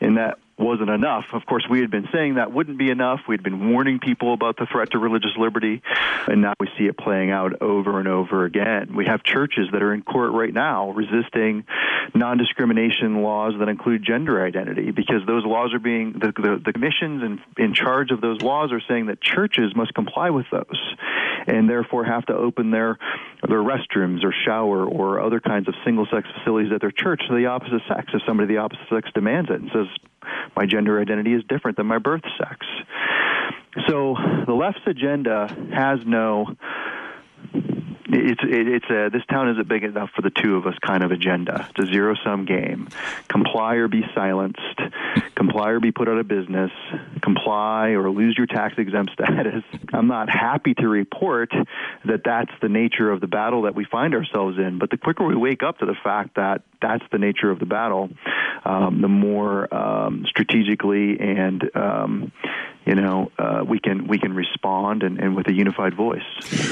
and 0.00 0.16
that 0.16 0.38
wasn't 0.58 0.90
enough. 0.90 1.24
Of 1.32 1.46
course, 1.46 1.64
we 1.68 1.80
had 1.80 1.90
been 1.90 2.08
saying 2.12 2.34
that 2.34 2.52
wouldn't 2.52 2.78
be 2.78 2.90
enough. 2.90 3.20
We'd 3.28 3.42
been 3.42 3.72
warning 3.72 3.98
people 3.98 4.32
about 4.32 4.56
the 4.56 4.66
threat 4.66 4.92
to 4.92 4.98
religious 4.98 5.36
liberty, 5.36 5.82
and 6.26 6.42
now 6.42 6.54
we 6.60 6.68
see 6.78 6.84
it 6.86 6.96
playing 6.96 7.30
out 7.30 7.60
over 7.60 7.98
and 7.98 8.08
over 8.08 8.44
again. 8.44 8.94
We 8.94 9.06
have 9.06 9.22
churches 9.24 9.68
that 9.72 9.82
are 9.82 9.92
in 9.92 10.02
court 10.02 10.32
right 10.32 10.52
now 10.52 10.90
resisting 10.90 11.64
non 12.14 12.38
discrimination 12.38 13.22
laws 13.22 13.54
that 13.58 13.68
include 13.68 14.04
gender 14.04 14.44
identity 14.44 14.90
because 14.90 15.26
those 15.26 15.44
laws 15.44 15.74
are 15.74 15.78
being, 15.78 16.12
the, 16.12 16.32
the, 16.36 16.62
the 16.64 16.72
commissions 16.72 17.22
in, 17.22 17.40
in 17.62 17.74
charge 17.74 18.10
of 18.10 18.20
those 18.20 18.40
laws 18.40 18.72
are 18.72 18.82
saying 18.88 19.06
that 19.06 19.20
churches 19.20 19.74
must 19.74 19.94
comply 19.94 20.30
with 20.30 20.46
those 20.50 20.94
and 21.46 21.68
therefore 21.68 22.04
have 22.04 22.24
to 22.26 22.34
open 22.34 22.70
their, 22.70 22.98
their 23.46 23.62
restrooms 23.62 24.24
or 24.24 24.32
shower 24.46 24.86
or 24.86 25.20
other 25.20 25.40
kinds 25.40 25.68
of 25.68 25.74
single 25.84 26.06
sex 26.12 26.26
facilities 26.38 26.72
at 26.72 26.80
their 26.80 26.90
church 26.90 27.22
to 27.28 27.34
the 27.34 27.46
opposite 27.46 27.82
sex 27.88 28.10
if 28.14 28.22
somebody 28.26 28.44
of 28.44 28.48
the 28.48 28.56
opposite 28.58 28.88
sex 28.88 29.10
demands 29.14 29.50
it 29.50 29.60
and 29.60 29.70
says, 29.72 29.86
my 30.56 30.66
gender 30.66 31.00
identity 31.00 31.32
is 31.32 31.42
different 31.48 31.76
than 31.76 31.86
my 31.86 31.98
birth 31.98 32.24
sex. 32.38 32.66
So 33.88 34.16
the 34.46 34.52
left's 34.52 34.86
agenda 34.86 35.48
has 35.72 36.00
no 36.06 36.56
it's 38.06 38.40
it's 38.44 38.90
a 38.90 39.10
this 39.10 39.24
town 39.28 39.48
isn't 39.50 39.68
big 39.68 39.82
enough 39.82 40.10
for 40.14 40.22
the 40.22 40.30
two 40.30 40.56
of 40.56 40.66
us 40.66 40.74
kind 40.84 41.02
of 41.02 41.10
agenda. 41.10 41.68
It's 41.70 41.88
a 41.88 41.92
zero 41.92 42.14
sum 42.24 42.44
game. 42.44 42.88
Comply 43.28 43.74
or 43.74 43.88
be 43.88 44.04
silenced. 44.14 44.80
Comply 45.36 45.70
or 45.70 45.80
be 45.80 45.92
put 45.92 46.08
out 46.08 46.18
of 46.18 46.28
business. 46.28 46.70
Comply 47.22 47.90
or 47.90 48.10
lose 48.10 48.34
your 48.36 48.46
tax 48.46 48.74
exempt 48.78 49.12
status. 49.14 49.62
I'm 49.92 50.06
not 50.06 50.28
happy 50.30 50.74
to 50.74 50.88
report 50.88 51.50
that 52.04 52.22
that's 52.24 52.52
the 52.62 52.68
nature 52.68 53.10
of 53.10 53.20
the 53.20 53.26
battle 53.26 53.62
that 53.62 53.74
we 53.74 53.84
find 53.84 54.14
ourselves 54.14 54.58
in. 54.58 54.78
But 54.78 54.90
the 54.90 54.96
quicker 54.96 55.24
we 55.24 55.36
wake 55.36 55.62
up 55.62 55.78
to 55.78 55.86
the 55.86 55.96
fact 56.02 56.36
that 56.36 56.62
that's 56.80 57.04
the 57.10 57.18
nature 57.18 57.50
of 57.50 57.58
the 57.58 57.66
battle, 57.66 58.10
um, 58.64 59.00
the 59.00 59.08
more 59.08 59.72
um, 59.74 60.24
strategically 60.28 61.18
and 61.18 61.70
um, 61.74 62.32
you 62.84 62.94
know 62.94 63.30
uh, 63.38 63.64
we 63.66 63.78
can 63.78 64.06
we 64.06 64.18
can 64.18 64.34
respond 64.34 65.02
and, 65.02 65.18
and, 65.18 65.34
with 65.34 65.48
a 65.48 65.52
unified 65.52 65.94
voice. 65.94 66.22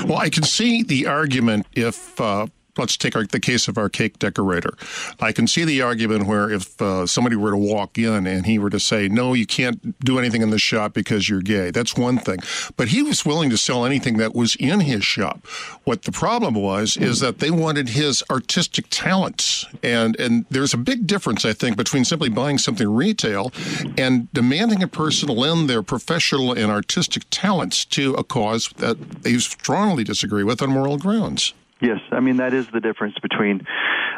Well, 0.05 0.18
I 0.18 0.29
can 0.29 0.42
see 0.42 0.83
the 0.83 1.07
argument 1.07 1.66
if. 1.75 2.20
Uh 2.20 2.46
let's 2.79 2.97
take 2.97 3.15
our, 3.15 3.25
the 3.27 3.41
case 3.41 3.69
of 3.69 3.77
our 3.77 3.89
cake 3.89 4.19
decorator. 4.19 4.75
I 5.21 5.33
can 5.33 5.47
see 5.47 5.65
the 5.65 5.83
argument 5.83 6.27
where 6.27 6.51
if 6.51 6.81
uh, 6.81 7.07
somebody 7.07 7.37
were 7.37 7.51
to 7.51 7.57
walk 7.57 7.99
in 7.99 8.27
and 8.27 8.47
he 8.47 8.59
were 8.59 8.71
to 8.71 8.81
say, 8.81 9.09
"No, 9.09 9.35
you 9.35 9.47
can't 9.47 9.99
do 10.05 10.19
anything 10.19 10.43
in 10.43 10.51
the 10.51 10.59
shop 10.59 10.95
because 10.95 11.29
you're 11.29 11.43
gay," 11.43 11.71
that's 11.71 11.97
one 11.97 12.19
thing. 12.19 12.39
But 12.77 12.89
he 12.89 13.03
was 13.03 13.25
willing 13.25 13.51
to 13.51 13.57
sell 13.57 13.85
anything 13.85 14.17
that 14.19 14.35
was 14.35 14.57
in 14.57 14.81
his 14.81 15.05
shop. 15.05 15.47
What 15.85 16.03
the 16.03 16.13
problem 16.13 16.55
was 16.55 16.97
is 16.97 17.21
that 17.21 17.39
they 17.39 17.51
wanted 17.51 17.91
his 17.91 18.23
artistic 18.31 18.87
talents, 18.91 19.67
and 19.83 20.19
and 20.19 20.47
there's 20.51 20.75
a 20.75 20.79
big 20.79 21.07
difference, 21.07 21.45
I 21.45 21.53
think, 21.53 21.77
between 21.77 22.05
simply 22.05 22.29
buying 22.29 22.59
something 22.59 22.89
retail 22.89 23.53
and 23.99 24.33
demanding 24.33 24.83
a 24.83 24.89
person 24.89 25.29
lend 25.29 25.69
their 25.69 25.83
professional 25.83 26.53
and 26.53 26.71
artistic 26.71 27.25
talents 27.31 27.85
to 27.85 28.15
a 28.15 28.25
cause 28.25 28.71
that 28.79 29.23
they 29.23 29.37
strongly 29.39 30.05
disagree 30.05 30.45
with 30.45 30.63
on 30.63 30.71
moral 30.71 30.99
grounds. 30.99 31.53
Yes, 31.83 31.99
I 32.12 32.21
mean 32.21 32.37
that 32.37 32.55
is 32.55 32.68
the 32.73 32.79
difference 32.79 33.16
between, 33.21 33.66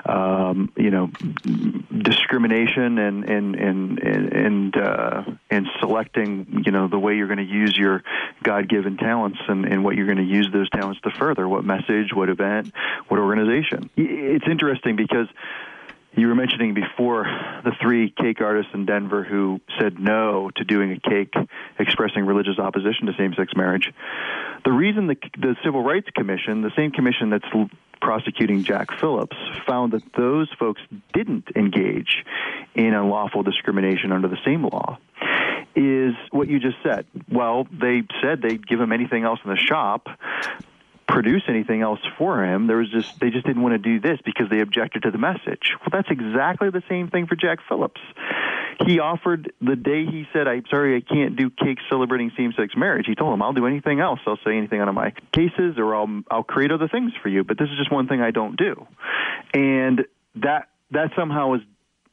um, 0.04 0.70
you 0.76 0.90
know, 0.90 1.06
discrimination 1.96 2.98
and 2.98 3.24
and 3.24 3.54
and 3.54 3.98
and 3.98 4.76
uh, 4.76 5.22
and 5.50 5.66
selecting, 5.80 6.62
you 6.66 6.72
know, 6.72 6.88
the 6.88 6.98
way 6.98 7.16
you're 7.16 7.26
going 7.26 7.38
to 7.38 7.42
use 7.42 7.74
your 7.74 8.02
God-given 8.42 8.98
talents 8.98 9.38
and, 9.48 9.64
and 9.64 9.82
what 9.82 9.96
you're 9.96 10.04
going 10.04 10.18
to 10.18 10.24
use 10.24 10.50
those 10.52 10.68
talents 10.68 11.00
to 11.04 11.10
further. 11.10 11.48
What 11.48 11.64
message? 11.64 12.12
What 12.12 12.28
event? 12.28 12.70
What 13.08 13.18
organization? 13.18 13.88
It's 13.96 14.46
interesting 14.46 14.96
because 14.96 15.28
you 16.16 16.28
were 16.28 16.34
mentioning 16.34 16.74
before 16.74 17.24
the 17.64 17.72
three 17.80 18.10
cake 18.10 18.40
artists 18.40 18.72
in 18.74 18.86
Denver 18.86 19.24
who 19.24 19.60
said 19.80 19.98
no 19.98 20.50
to 20.56 20.64
doing 20.64 20.92
a 20.92 21.00
cake 21.08 21.34
expressing 21.78 22.24
religious 22.26 22.58
opposition 22.58 23.06
to 23.06 23.14
same 23.18 23.34
sex 23.34 23.52
marriage. 23.56 23.92
The 24.64 24.72
reason 24.72 25.06
the, 25.06 25.16
the 25.36 25.56
Civil 25.64 25.82
Rights 25.82 26.08
Commission, 26.14 26.62
the 26.62 26.72
same 26.76 26.90
commission 26.90 27.30
that's 27.30 27.46
prosecuting 28.00 28.64
Jack 28.64 28.88
Phillips, 29.00 29.36
found 29.66 29.92
that 29.92 30.02
those 30.16 30.48
folks 30.58 30.80
didn't 31.12 31.48
engage 31.56 32.24
in 32.74 32.94
unlawful 32.94 33.42
discrimination 33.42 34.12
under 34.12 34.28
the 34.28 34.38
same 34.44 34.62
law 34.64 34.98
is 35.76 36.14
what 36.30 36.48
you 36.48 36.60
just 36.60 36.76
said. 36.84 37.04
Well, 37.28 37.66
they 37.72 38.02
said 38.22 38.42
they'd 38.42 38.64
give 38.66 38.80
him 38.80 38.92
anything 38.92 39.24
else 39.24 39.40
in 39.44 39.50
the 39.50 39.56
shop, 39.56 40.06
produce 41.14 41.44
anything 41.46 41.80
else 41.80 42.00
for 42.18 42.44
him. 42.44 42.66
There 42.66 42.78
was 42.78 42.90
just 42.90 43.20
they 43.20 43.30
just 43.30 43.46
didn't 43.46 43.62
want 43.62 43.72
to 43.74 43.78
do 43.78 44.00
this 44.00 44.18
because 44.24 44.50
they 44.50 44.58
objected 44.60 45.04
to 45.04 45.12
the 45.12 45.18
message. 45.18 45.70
Well, 45.80 45.90
that's 45.92 46.10
exactly 46.10 46.70
the 46.70 46.82
same 46.88 47.08
thing 47.08 47.28
for 47.28 47.36
Jack 47.36 47.60
Phillips. 47.68 48.00
He 48.84 48.98
offered 48.98 49.52
the 49.60 49.76
day 49.76 50.04
he 50.04 50.26
said, 50.32 50.48
"I'm 50.48 50.64
sorry, 50.68 50.96
I 50.96 51.00
can't 51.00 51.36
do 51.36 51.50
cake 51.50 51.78
celebrating 51.88 52.32
same-sex 52.36 52.74
marriage." 52.76 53.06
He 53.06 53.14
told 53.14 53.32
him, 53.32 53.42
"I'll 53.42 53.52
do 53.52 53.66
anything 53.66 54.00
else. 54.00 54.18
I'll 54.26 54.40
say 54.44 54.58
anything 54.58 54.80
out 54.80 54.88
of 54.88 54.94
my 54.96 55.12
cases, 55.32 55.78
or 55.78 55.94
I'll 55.94 56.22
I'll 56.28 56.42
create 56.42 56.72
other 56.72 56.88
things 56.88 57.12
for 57.22 57.28
you. 57.28 57.44
But 57.44 57.58
this 57.58 57.70
is 57.70 57.78
just 57.78 57.92
one 57.92 58.08
thing 58.08 58.20
I 58.20 58.32
don't 58.32 58.56
do." 58.56 58.84
And 59.54 60.04
that 60.34 60.68
that 60.90 61.12
somehow 61.14 61.54
is 61.54 61.60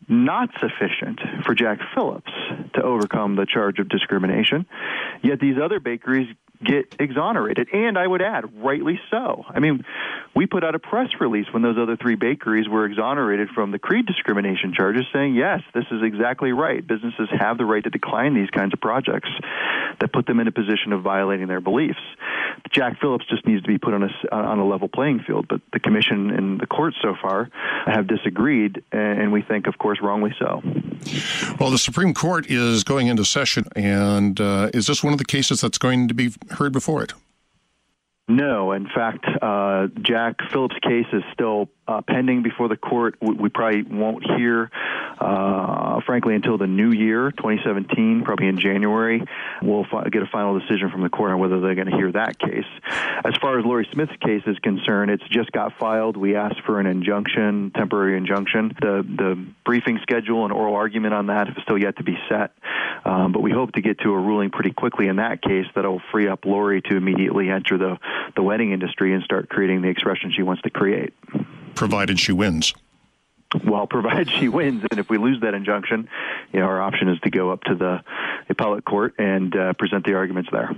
not 0.07 0.49
sufficient 0.59 1.19
for 1.45 1.55
Jack 1.55 1.79
Phillips 1.95 2.31
to 2.73 2.83
overcome 2.83 3.35
the 3.35 3.45
charge 3.45 3.79
of 3.79 3.87
discrimination. 3.89 4.65
Yet 5.23 5.39
these 5.39 5.57
other 5.57 5.79
bakeries 5.79 6.27
get 6.63 6.95
exonerated. 6.99 7.69
And 7.73 7.97
I 7.97 8.05
would 8.05 8.21
add, 8.21 8.63
rightly 8.63 8.99
so. 9.09 9.45
I 9.49 9.59
mean, 9.59 9.83
we 10.35 10.45
put 10.45 10.63
out 10.63 10.75
a 10.75 10.79
press 10.79 11.09
release 11.19 11.47
when 11.51 11.63
those 11.63 11.77
other 11.77 11.97
three 11.97 12.15
bakeries 12.15 12.69
were 12.69 12.85
exonerated 12.85 13.49
from 13.49 13.71
the 13.71 13.79
creed 13.79 14.05
discrimination 14.05 14.73
charges 14.73 15.05
saying, 15.13 15.35
yes, 15.35 15.61
this 15.73 15.85
is 15.91 16.01
exactly 16.03 16.51
right. 16.51 16.85
Businesses 16.85 17.29
have 17.37 17.57
the 17.57 17.65
right 17.65 17.83
to 17.83 17.89
decline 17.89 18.33
these 18.33 18.49
kinds 18.49 18.73
of 18.73 18.79
projects 18.79 19.29
that 19.99 20.13
put 20.13 20.25
them 20.25 20.39
in 20.39 20.47
a 20.47 20.51
position 20.51 20.93
of 20.93 21.01
violating 21.01 21.47
their 21.47 21.61
beliefs. 21.61 21.99
Jack 22.71 22.99
Phillips 22.99 23.25
just 23.29 23.45
needs 23.45 23.61
to 23.63 23.67
be 23.67 23.77
put 23.77 23.93
on 23.93 24.03
a, 24.03 24.35
on 24.35 24.59
a 24.59 24.65
level 24.65 24.87
playing 24.87 25.19
field, 25.19 25.47
but 25.47 25.61
the 25.73 25.79
commission 25.79 26.29
and 26.31 26.59
the 26.59 26.67
courts 26.67 26.97
so 27.01 27.15
far 27.21 27.49
have 27.85 28.07
disagreed, 28.07 28.83
and 28.91 29.31
we 29.31 29.41
think, 29.41 29.67
of 29.67 29.77
course, 29.77 29.99
wrongly 30.01 30.33
so. 30.39 30.61
Well, 31.59 31.71
the 31.71 31.77
Supreme 31.77 32.13
Court 32.13 32.49
is 32.49 32.83
going 32.83 33.07
into 33.07 33.25
session, 33.25 33.65
and 33.75 34.39
uh, 34.39 34.69
is 34.73 34.87
this 34.87 35.03
one 35.03 35.13
of 35.13 35.19
the 35.19 35.25
cases 35.25 35.61
that's 35.61 35.77
going 35.77 36.07
to 36.07 36.13
be 36.13 36.33
heard 36.51 36.71
before 36.71 37.03
it? 37.03 37.13
No, 38.27 38.71
in 38.71 38.87
fact, 38.87 39.25
uh, 39.41 39.87
Jack 40.01 40.35
Phillips' 40.51 40.75
case 40.81 41.07
is 41.11 41.23
still 41.33 41.67
uh, 41.91 42.01
pending 42.01 42.43
before 42.43 42.67
the 42.67 42.77
court. 42.77 43.15
We, 43.21 43.33
we 43.33 43.49
probably 43.49 43.83
won't 43.83 44.23
hear, 44.23 44.71
uh, 45.19 45.99
frankly, 46.05 46.35
until 46.35 46.57
the 46.57 46.67
new 46.67 46.91
year, 46.91 47.31
2017, 47.31 48.23
probably 48.23 48.47
in 48.47 48.59
January. 48.59 49.23
We'll 49.61 49.85
fi- 49.91 50.07
get 50.09 50.21
a 50.21 50.27
final 50.27 50.57
decision 50.59 50.89
from 50.89 51.01
the 51.03 51.09
court 51.09 51.31
on 51.31 51.39
whether 51.39 51.59
they're 51.59 51.75
going 51.75 51.89
to 51.89 51.95
hear 51.95 52.11
that 52.13 52.39
case. 52.39 52.65
As 53.25 53.35
far 53.41 53.59
as 53.59 53.65
Lorie 53.65 53.87
Smith's 53.91 54.15
case 54.21 54.43
is 54.47 54.57
concerned, 54.59 55.11
it's 55.11 55.27
just 55.29 55.51
got 55.51 55.77
filed. 55.77 56.17
We 56.17 56.35
asked 56.35 56.61
for 56.65 56.79
an 56.79 56.85
injunction, 56.85 57.71
temporary 57.75 58.17
injunction. 58.17 58.75
The 58.79 59.03
the 59.03 59.45
briefing 59.65 59.99
schedule 60.01 60.43
and 60.43 60.53
oral 60.53 60.75
argument 60.75 61.13
on 61.13 61.27
that 61.27 61.49
is 61.49 61.55
still 61.63 61.77
yet 61.77 61.97
to 61.97 62.03
be 62.03 62.17
set, 62.29 62.51
um, 63.05 63.31
but 63.31 63.41
we 63.41 63.51
hope 63.51 63.73
to 63.73 63.81
get 63.81 63.99
to 63.99 64.13
a 64.13 64.17
ruling 64.17 64.49
pretty 64.49 64.71
quickly 64.71 65.07
in 65.07 65.17
that 65.17 65.41
case 65.41 65.65
that'll 65.75 66.01
free 66.11 66.27
up 66.27 66.45
Lorie 66.45 66.81
to 66.83 66.95
immediately 66.95 67.49
enter 67.49 67.77
the 67.77 67.97
the 68.35 68.43
wedding 68.43 68.71
industry 68.71 69.13
and 69.13 69.23
start 69.23 69.49
creating 69.49 69.81
the 69.81 69.89
expression 69.89 70.31
she 70.31 70.43
wants 70.43 70.61
to 70.63 70.69
create 70.69 71.13
provided 71.81 72.19
she 72.19 72.31
wins. 72.31 72.75
Well, 73.65 73.87
provided 73.97 74.29
she 74.29 74.47
wins, 74.49 74.83
and 74.91 74.99
if 74.99 75.09
we 75.09 75.17
lose 75.17 75.41
that 75.41 75.55
injunction, 75.55 76.07
you 76.53 76.59
know, 76.59 76.67
our 76.67 76.79
option 76.79 77.09
is 77.09 77.19
to 77.21 77.31
go 77.31 77.49
up 77.49 77.63
to 77.63 77.73
the 77.73 78.03
appellate 78.49 78.85
court 78.85 79.15
and 79.17 79.55
uh, 79.55 79.73
present 79.73 80.05
the 80.05 80.13
arguments 80.13 80.51
there. 80.51 80.69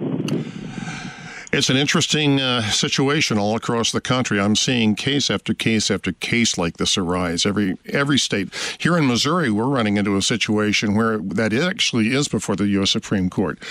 It's 1.51 1.69
an 1.69 1.75
interesting 1.75 2.39
uh, 2.39 2.61
situation 2.71 3.37
all 3.37 3.57
across 3.57 3.91
the 3.91 3.99
country. 3.99 4.39
I'm 4.39 4.55
seeing 4.55 4.95
case 4.95 5.29
after 5.29 5.53
case 5.53 5.91
after 5.91 6.13
case 6.13 6.57
like 6.57 6.77
this 6.77 6.97
arise 6.97 7.45
every 7.45 7.77
every 7.85 8.17
state. 8.17 8.51
Here 8.79 8.97
in 8.97 9.05
Missouri, 9.05 9.51
we're 9.51 9.67
running 9.67 9.97
into 9.97 10.15
a 10.15 10.21
situation 10.21 10.95
where 10.95 11.17
that 11.17 11.53
actually 11.53 12.15
is 12.15 12.29
before 12.29 12.55
the 12.55 12.67
U.S. 12.79 12.91
Supreme 12.91 13.29
Court, 13.29 13.61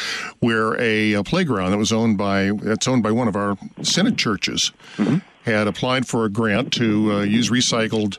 where 0.41 0.81
a, 0.81 1.15
a 1.15 1.25
playground 1.25 1.73
that 1.73 1.79
was 1.79 1.93
owned 1.93 2.19
by 2.19 2.53
that's 2.63 2.87
owned 2.87 3.03
by 3.03 3.11
one 3.11 3.27
of 3.27 3.37
our 3.37 3.57
Synod 3.83 4.19
churches. 4.19 4.71
Mm-hmm 4.97 5.29
had 5.45 5.67
applied 5.67 6.07
for 6.07 6.25
a 6.25 6.29
grant 6.29 6.73
to 6.75 7.13
uh, 7.13 7.23
use 7.23 7.51
recycled 7.51 8.19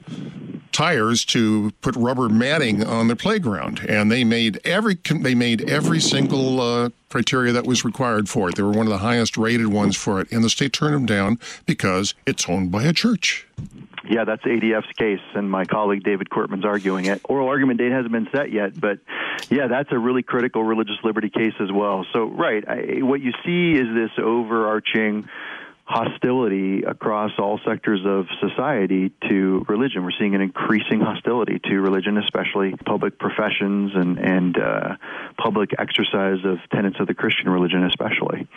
tires 0.73 1.23
to 1.23 1.71
put 1.81 1.95
rubber 1.95 2.27
matting 2.27 2.83
on 2.83 3.07
their 3.07 3.15
playground, 3.15 3.85
and 3.87 4.11
they 4.11 4.23
made 4.23 4.59
every 4.65 4.97
they 5.21 5.35
made 5.35 5.69
every 5.69 6.01
single 6.01 6.59
uh, 6.59 6.89
criteria 7.09 7.53
that 7.53 7.65
was 7.65 7.85
required 7.85 8.27
for 8.27 8.49
it. 8.49 8.55
They 8.55 8.63
were 8.63 8.71
one 8.71 8.87
of 8.87 8.91
the 8.91 8.97
highest 8.97 9.37
rated 9.37 9.67
ones 9.67 9.95
for 9.95 10.19
it, 10.19 10.31
and 10.31 10.43
the 10.43 10.49
state 10.49 10.73
turned 10.73 10.95
them 10.95 11.05
down 11.05 11.39
because 11.65 12.13
it's 12.25 12.49
owned 12.49 12.71
by 12.71 12.83
a 12.83 12.93
church. 12.93 13.47
Yeah, 14.09 14.25
that's 14.25 14.43
ADF's 14.43 14.91
case, 14.97 15.21
and 15.33 15.49
my 15.49 15.63
colleague 15.63 16.03
David 16.03 16.29
Cortman's 16.29 16.65
arguing 16.65 17.05
it. 17.05 17.21
Oral 17.23 17.47
argument 17.47 17.79
date 17.79 17.93
hasn't 17.93 18.11
been 18.11 18.27
set 18.35 18.51
yet, 18.51 18.77
but 18.77 18.99
yeah, 19.49 19.67
that's 19.67 19.91
a 19.93 19.97
really 19.97 20.23
critical 20.23 20.63
religious 20.63 20.97
liberty 21.03 21.29
case 21.29 21.53
as 21.61 21.71
well. 21.71 22.05
So, 22.11 22.25
right, 22.25 22.67
I, 22.67 23.01
what 23.01 23.21
you 23.21 23.31
see 23.45 23.79
is 23.79 23.87
this 23.93 24.11
overarching 24.17 25.29
hostility 25.93 26.81
across 26.81 27.31
all 27.37 27.59
sectors 27.63 28.01
of 28.03 28.25
society 28.41 29.11
to 29.29 29.63
religion. 29.67 30.03
We're 30.03 30.17
seeing 30.17 30.33
an 30.33 30.41
increasing 30.41 31.01
hostility 31.01 31.59
to 31.65 31.81
religion, 31.81 32.17
especially 32.17 32.73
public 32.83 33.19
professions 33.19 33.91
and 33.93 34.17
and 34.17 34.57
uh, 34.57 34.95
public 35.37 35.69
exercise 35.77 36.43
of 36.45 36.57
tenets 36.71 36.99
of 36.99 37.05
the 37.05 37.13
Christian 37.13 37.47
religion, 37.47 37.83
especially. 37.83 38.47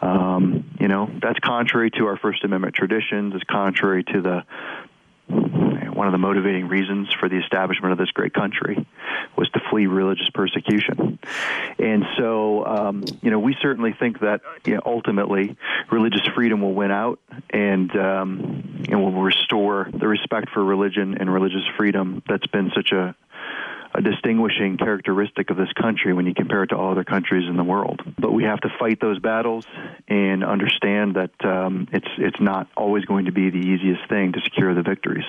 Um, 0.00 0.64
you 0.80 0.88
know, 0.88 1.10
that's 1.20 1.38
contrary 1.40 1.90
to 1.98 2.06
our 2.06 2.16
First 2.16 2.42
Amendment 2.42 2.74
traditions. 2.74 3.34
It's 3.34 3.44
contrary 3.44 4.04
to 4.04 4.22
the 4.22 4.44
one 5.28 6.06
of 6.06 6.12
the 6.12 6.18
motivating 6.18 6.68
reasons 6.68 7.08
for 7.18 7.28
the 7.28 7.36
establishment 7.36 7.92
of 7.92 7.98
this 7.98 8.10
great 8.12 8.32
country 8.32 8.86
was 9.36 9.50
to 9.50 9.60
flee 9.68 9.86
religious 9.86 10.30
persecution. 10.30 11.18
And 11.78 12.04
so, 12.16 12.64
um, 12.64 13.04
you 13.20 13.32
know, 13.32 13.40
we 13.40 13.56
certainly 13.60 13.92
think 13.92 14.20
that 14.20 14.40
you 14.64 14.76
know, 14.76 14.82
ultimately 14.86 15.56
religious 15.90 16.24
freedom 16.34 16.60
will 16.60 16.74
win 16.74 16.92
out 16.92 17.18
and, 17.50 17.90
um, 17.96 18.84
and 18.88 19.02
will 19.02 19.20
restore 19.20 19.90
the 19.92 20.06
respect 20.06 20.50
for 20.50 20.64
religion 20.64 21.16
and 21.18 21.32
religious 21.32 21.64
freedom 21.76 22.22
that's 22.28 22.46
been 22.46 22.70
such 22.74 22.92
a 22.92 23.16
a 23.94 24.02
distinguishing 24.02 24.76
characteristic 24.76 25.50
of 25.50 25.56
this 25.56 25.72
country 25.72 26.12
when 26.12 26.26
you 26.26 26.34
compare 26.34 26.62
it 26.62 26.68
to 26.68 26.76
all 26.76 26.92
other 26.92 27.04
countries 27.04 27.48
in 27.48 27.56
the 27.56 27.64
world. 27.64 28.00
But 28.18 28.32
we 28.32 28.44
have 28.44 28.60
to 28.60 28.68
fight 28.78 29.00
those 29.00 29.18
battles 29.18 29.66
and 30.08 30.44
understand 30.44 31.16
that 31.16 31.44
um, 31.44 31.88
it's 31.92 32.08
it's 32.18 32.40
not 32.40 32.68
always 32.76 33.04
going 33.04 33.26
to 33.26 33.32
be 33.32 33.50
the 33.50 33.58
easiest 33.58 34.08
thing 34.08 34.32
to 34.32 34.40
secure 34.40 34.74
the 34.74 34.82
victories. 34.82 35.24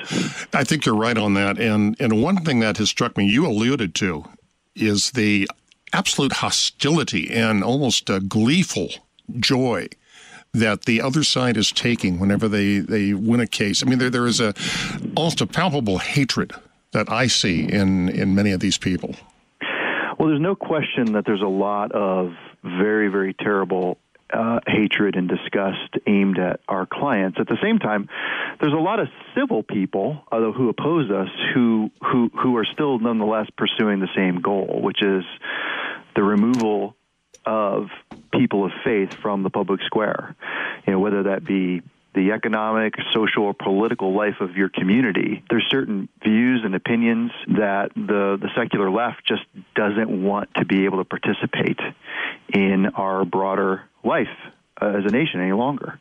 I 0.54 0.64
think 0.64 0.86
you're 0.86 0.96
right 0.96 1.18
on 1.18 1.34
that. 1.36 1.60
And 1.60 1.96
and 2.00 2.22
one 2.22 2.44
thing 2.44 2.60
that 2.60 2.78
has 2.78 2.90
struck 2.90 3.18
me, 3.18 3.26
you 3.26 3.48
alluded 3.48 3.96
to, 3.96 4.26
is 4.76 5.12
the 5.12 5.48
absolute 5.94 6.34
hostility 6.34 7.32
and 7.32 7.64
almost 7.64 8.10
a 8.10 8.20
gleeful 8.20 8.90
joy 9.40 9.88
that 10.54 10.86
the 10.86 11.02
other 11.02 11.24
side 11.24 11.58
is 11.58 11.72
taking 11.72 12.20
whenever 12.20 12.48
they, 12.48 12.80
they 12.80 13.14
win 13.14 13.40
a 13.40 13.48
case. 13.48 13.84
I 13.84 13.86
mean, 13.86 14.00
there, 14.00 14.10
there 14.10 14.26
is 14.26 14.40
a 14.40 14.54
almost 15.16 15.42
a 15.42 15.48
palpable 15.48 16.00
hatred 16.00 16.54
that 16.92 17.12
I 17.12 17.28
see 17.28 17.64
in, 17.64 18.10
in 18.10 18.36
many 18.36 18.52
of 18.52 18.60
these 18.60 18.78
people? 18.78 19.16
Well, 20.18 20.30
there's 20.30 20.42
no 20.42 20.56
question 20.56 21.14
that 21.14 21.26
there's 21.26 21.42
a 21.42 21.48
lot 21.48 21.92
of 21.92 22.34
very, 22.64 23.08
very 23.08 23.34
terrible 23.34 23.98
uh, 24.32 24.60
hatred 24.68 25.16
and 25.16 25.28
disgust 25.28 25.96
aimed 26.06 26.38
at 26.38 26.60
our 26.68 26.86
clients. 26.86 27.38
At 27.40 27.48
the 27.48 27.58
same 27.64 27.80
time, 27.80 28.10
there's 28.60 28.74
a 28.74 28.78
lot 28.78 29.00
of 29.00 29.08
civil 29.36 29.64
people 29.64 30.22
uh, 30.32 30.52
who 30.52 30.70
oppose 30.70 31.10
us 31.10 31.30
who 31.54 31.90
who 32.02 32.30
who 32.40 32.56
are 32.58 32.66
still 32.66 33.00
nonetheless 33.00 33.48
pursuing 33.58 34.00
the 34.00 34.10
same 34.16 34.42
goal, 34.42 34.82
which 34.84 35.02
is 35.02 35.24
the 36.16 36.22
removal 36.24 36.96
of 37.46 37.88
people 38.32 38.66
of 38.66 38.72
faith 38.84 39.14
from 39.16 39.44
the 39.44 39.50
public 39.50 39.82
square. 39.84 40.36
You 40.86 40.94
know, 40.94 41.00
whether 41.00 41.24
that 41.24 41.44
be 41.44 41.82
the 42.16 42.32
economic, 42.32 42.96
social, 43.14 43.44
or 43.44 43.54
political 43.54 44.16
life 44.16 44.42
of 44.42 44.56
your 44.56 44.70
community. 44.70 45.44
There's 45.50 45.66
certain 45.70 46.10
views 46.24 46.62
and 46.64 46.74
opinions 46.76 47.32
that 47.48 47.92
the, 47.96 48.38
the 48.42 48.50
secular 48.56 48.90
left 48.90 49.26
just 49.28 49.44
doesn't 49.76 50.10
want 50.24 50.50
to 50.56 50.66
be 50.66 50.86
able 50.86 50.98
to 50.98 51.06
participate 51.06 51.80
in 52.54 52.88
our 52.96 53.26
broader 53.26 53.84
life 54.04 54.28
uh, 54.82 54.88
as 54.88 55.06
a 55.06 55.12
nation 55.12 55.42
any 55.42 55.52
longer. 55.52 56.00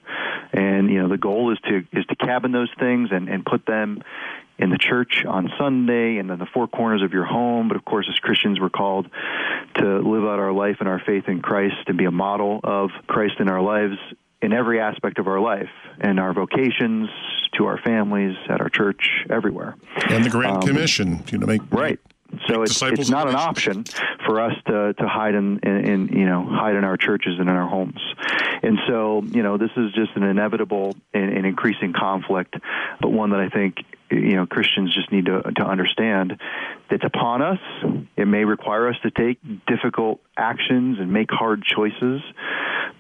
And 0.53 0.91
you 0.91 1.03
know 1.03 1.09
the 1.09 1.19
goal 1.19 1.53
is 1.53 1.59
to 1.69 1.85
is 1.93 2.07
to 2.07 2.17
cabin 2.17 2.53
those 2.53 2.71
things 2.79 3.11
and, 3.13 3.29
and 3.29 3.45
put 3.45 3.67
them 3.67 4.03
in 4.59 4.71
the 4.71 4.79
church 4.79 5.25
on 5.27 5.51
Sunday 5.59 6.17
and 6.17 6.31
in 6.31 6.39
the 6.39 6.47
four 6.47 6.67
corners 6.67 7.03
of 7.03 7.13
your 7.13 7.25
home. 7.25 7.69
But 7.69 7.77
of 7.77 7.85
course, 7.85 8.07
as 8.11 8.19
Christians, 8.19 8.59
we're 8.59 8.71
called 8.71 9.09
to 9.77 9.99
live 9.99 10.25
out 10.25 10.39
our 10.39 10.53
life 10.53 10.77
and 10.81 10.89
our 10.89 11.01
faith 11.05 11.25
in 11.29 11.43
Christ 11.43 11.77
and 11.87 11.99
be 11.99 12.07
a 12.07 12.11
model 12.11 12.61
of 12.65 12.91
Christ 13.07 13.35
in 13.41 13.49
our 13.49 13.61
lives 13.61 13.99
in 14.41 14.53
every 14.53 14.81
aspect 14.81 15.19
of 15.19 15.27
our 15.27 15.41
life, 15.41 15.71
in 16.03 16.19
our 16.19 16.33
vocations, 16.33 17.09
to 17.57 17.67
our 17.67 17.79
families, 17.79 18.37
at 18.49 18.61
our 18.61 18.69
church, 18.69 19.25
everywhere. 19.31 19.75
And 20.09 20.25
the 20.25 20.31
Grand 20.31 20.57
um, 20.57 20.63
Commission, 20.63 21.25
you 21.31 21.39
know, 21.39 21.47
make 21.47 21.63
right. 21.71 21.99
So 22.47 22.63
it's, 22.63 22.81
it's 22.83 23.09
not 23.09 23.27
an 23.27 23.35
option 23.35 23.85
for 24.27 24.41
us 24.41 24.53
to, 24.67 24.93
to 24.93 25.09
hide 25.09 25.35
in, 25.35 25.61
in, 25.63 25.89
in, 25.89 26.09
you 26.09 26.27
know 26.27 26.45
hide 26.47 26.77
in 26.77 26.85
our 26.85 26.99
churches 26.99 27.39
and 27.39 27.49
in 27.49 27.57
our 27.57 27.67
homes, 27.67 28.01
and 28.63 28.79
so 28.87 29.23
you 29.25 29.43
know 29.43 29.57
this 29.57 29.71
is 29.79 29.93
just 29.95 30.11
an 30.15 30.25
inevitable 30.25 30.95
and, 31.15 31.35
and 31.35 31.47
increasing 31.47 31.95
conflict, 31.99 32.55
but 33.01 33.09
one 33.09 33.31
that 33.31 33.41
I 33.41 33.49
think 33.49 33.77
you 34.11 34.37
know 34.37 34.47
Christians 34.47 34.95
just 34.95 35.13
need 35.13 35.27
to 35.27 35.43
to 35.57 35.65
understand 35.65 36.39
it's 36.91 37.05
upon 37.05 37.43
us. 37.43 37.59
It 38.17 38.27
may 38.27 38.45
require 38.45 38.89
us 38.89 38.97
to 39.03 39.11
take 39.11 39.39
difficult 39.67 40.21
actions 40.37 40.99
and 40.99 41.13
make 41.13 41.31
hard 41.31 41.63
choices, 41.63 42.23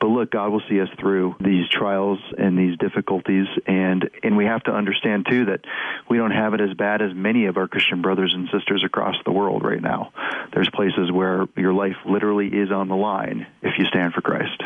but 0.00 0.08
look, 0.08 0.30
God 0.30 0.52
will 0.52 0.62
see 0.68 0.80
us 0.80 0.88
through 0.98 1.36
these 1.40 1.68
trials 1.68 2.18
and 2.36 2.58
these 2.58 2.76
difficulties, 2.78 3.46
and 3.66 4.08
and 4.22 4.36
we 4.36 4.44
have 4.44 4.62
to 4.64 4.72
understand 4.72 5.26
too 5.28 5.46
that 5.46 5.60
we 6.08 6.18
don't 6.18 6.30
have 6.30 6.54
it 6.54 6.60
as 6.60 6.74
bad 6.74 7.02
as 7.02 7.14
many 7.14 7.46
of 7.46 7.56
our 7.56 7.66
Christian 7.66 8.02
brothers 8.02 8.32
and 8.34 8.48
sisters 8.52 8.84
across 8.84 9.16
the 9.24 9.32
world 9.32 9.64
right 9.64 9.80
now. 9.80 10.12
There's 10.52 10.70
places 10.70 11.10
where 11.10 11.46
your 11.56 11.72
life 11.72 11.96
literally 12.04 12.48
is 12.48 12.70
on 12.70 12.88
the 12.88 12.96
line 12.96 13.46
if 13.62 13.78
you 13.78 13.86
stand 13.86 14.12
for 14.12 14.20
Christ. 14.20 14.62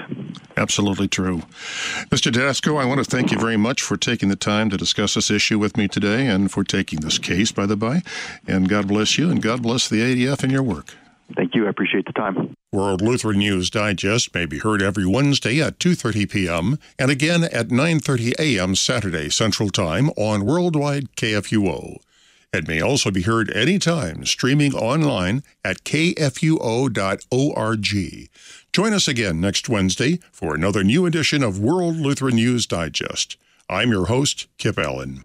Absolutely 0.56 1.08
true, 1.08 1.42
Mr. 2.10 2.30
Dasco. 2.30 2.80
I 2.80 2.84
want 2.84 3.02
to 3.02 3.10
thank 3.10 3.30
you 3.30 3.38
very 3.38 3.56
much 3.56 3.82
for 3.82 3.96
taking 3.96 4.28
the 4.28 4.36
time 4.36 4.70
to 4.70 4.76
discuss 4.76 5.14
this 5.14 5.30
issue 5.30 5.58
with 5.58 5.76
me 5.76 5.88
today, 5.88 6.26
and 6.32 6.50
for 6.50 6.64
taking 6.64 7.00
this 7.00 7.18
case, 7.18 7.52
by 7.52 7.66
the 7.66 7.76
by. 7.76 8.02
And 8.46 8.68
God 8.68 8.88
bless 8.88 9.18
you, 9.18 9.30
and 9.30 9.42
God 9.42 9.62
bless 9.62 9.88
the 9.88 10.00
ADF 10.00 10.42
and 10.42 10.52
your 10.52 10.62
work. 10.62 10.94
Thank 11.36 11.54
you. 11.54 11.66
I 11.66 11.70
appreciate 11.70 12.06
the 12.06 12.12
time. 12.12 12.54
World 12.72 13.00
Lutheran 13.00 13.38
News 13.38 13.70
Digest 13.70 14.34
may 14.34 14.46
be 14.46 14.58
heard 14.58 14.82
every 14.82 15.06
Wednesday 15.06 15.60
at 15.60 15.78
2:30 15.78 16.30
p.m. 16.30 16.78
and 16.98 17.10
again 17.10 17.44
at 17.44 17.68
9:30 17.68 18.34
a.m. 18.38 18.74
Saturday 18.74 19.30
Central 19.30 19.70
Time 19.70 20.10
on 20.16 20.44
Worldwide 20.44 21.14
KFUO. 21.16 21.98
It 22.52 22.68
may 22.68 22.82
also 22.82 23.10
be 23.10 23.22
heard 23.22 23.50
anytime 23.56 24.26
streaming 24.26 24.74
online 24.74 25.42
at 25.64 25.84
kfuo.org. 25.84 26.90
Join 28.72 28.92
us 28.92 29.08
again 29.08 29.40
next 29.40 29.70
Wednesday 29.70 30.18
for 30.30 30.54
another 30.54 30.84
new 30.84 31.06
edition 31.06 31.42
of 31.42 31.58
World 31.58 31.96
Lutheran 31.96 32.36
News 32.36 32.66
Digest. 32.66 33.38
I'm 33.70 33.90
your 33.90 34.06
host, 34.06 34.48
Kip 34.58 34.78
Allen. 34.78 35.24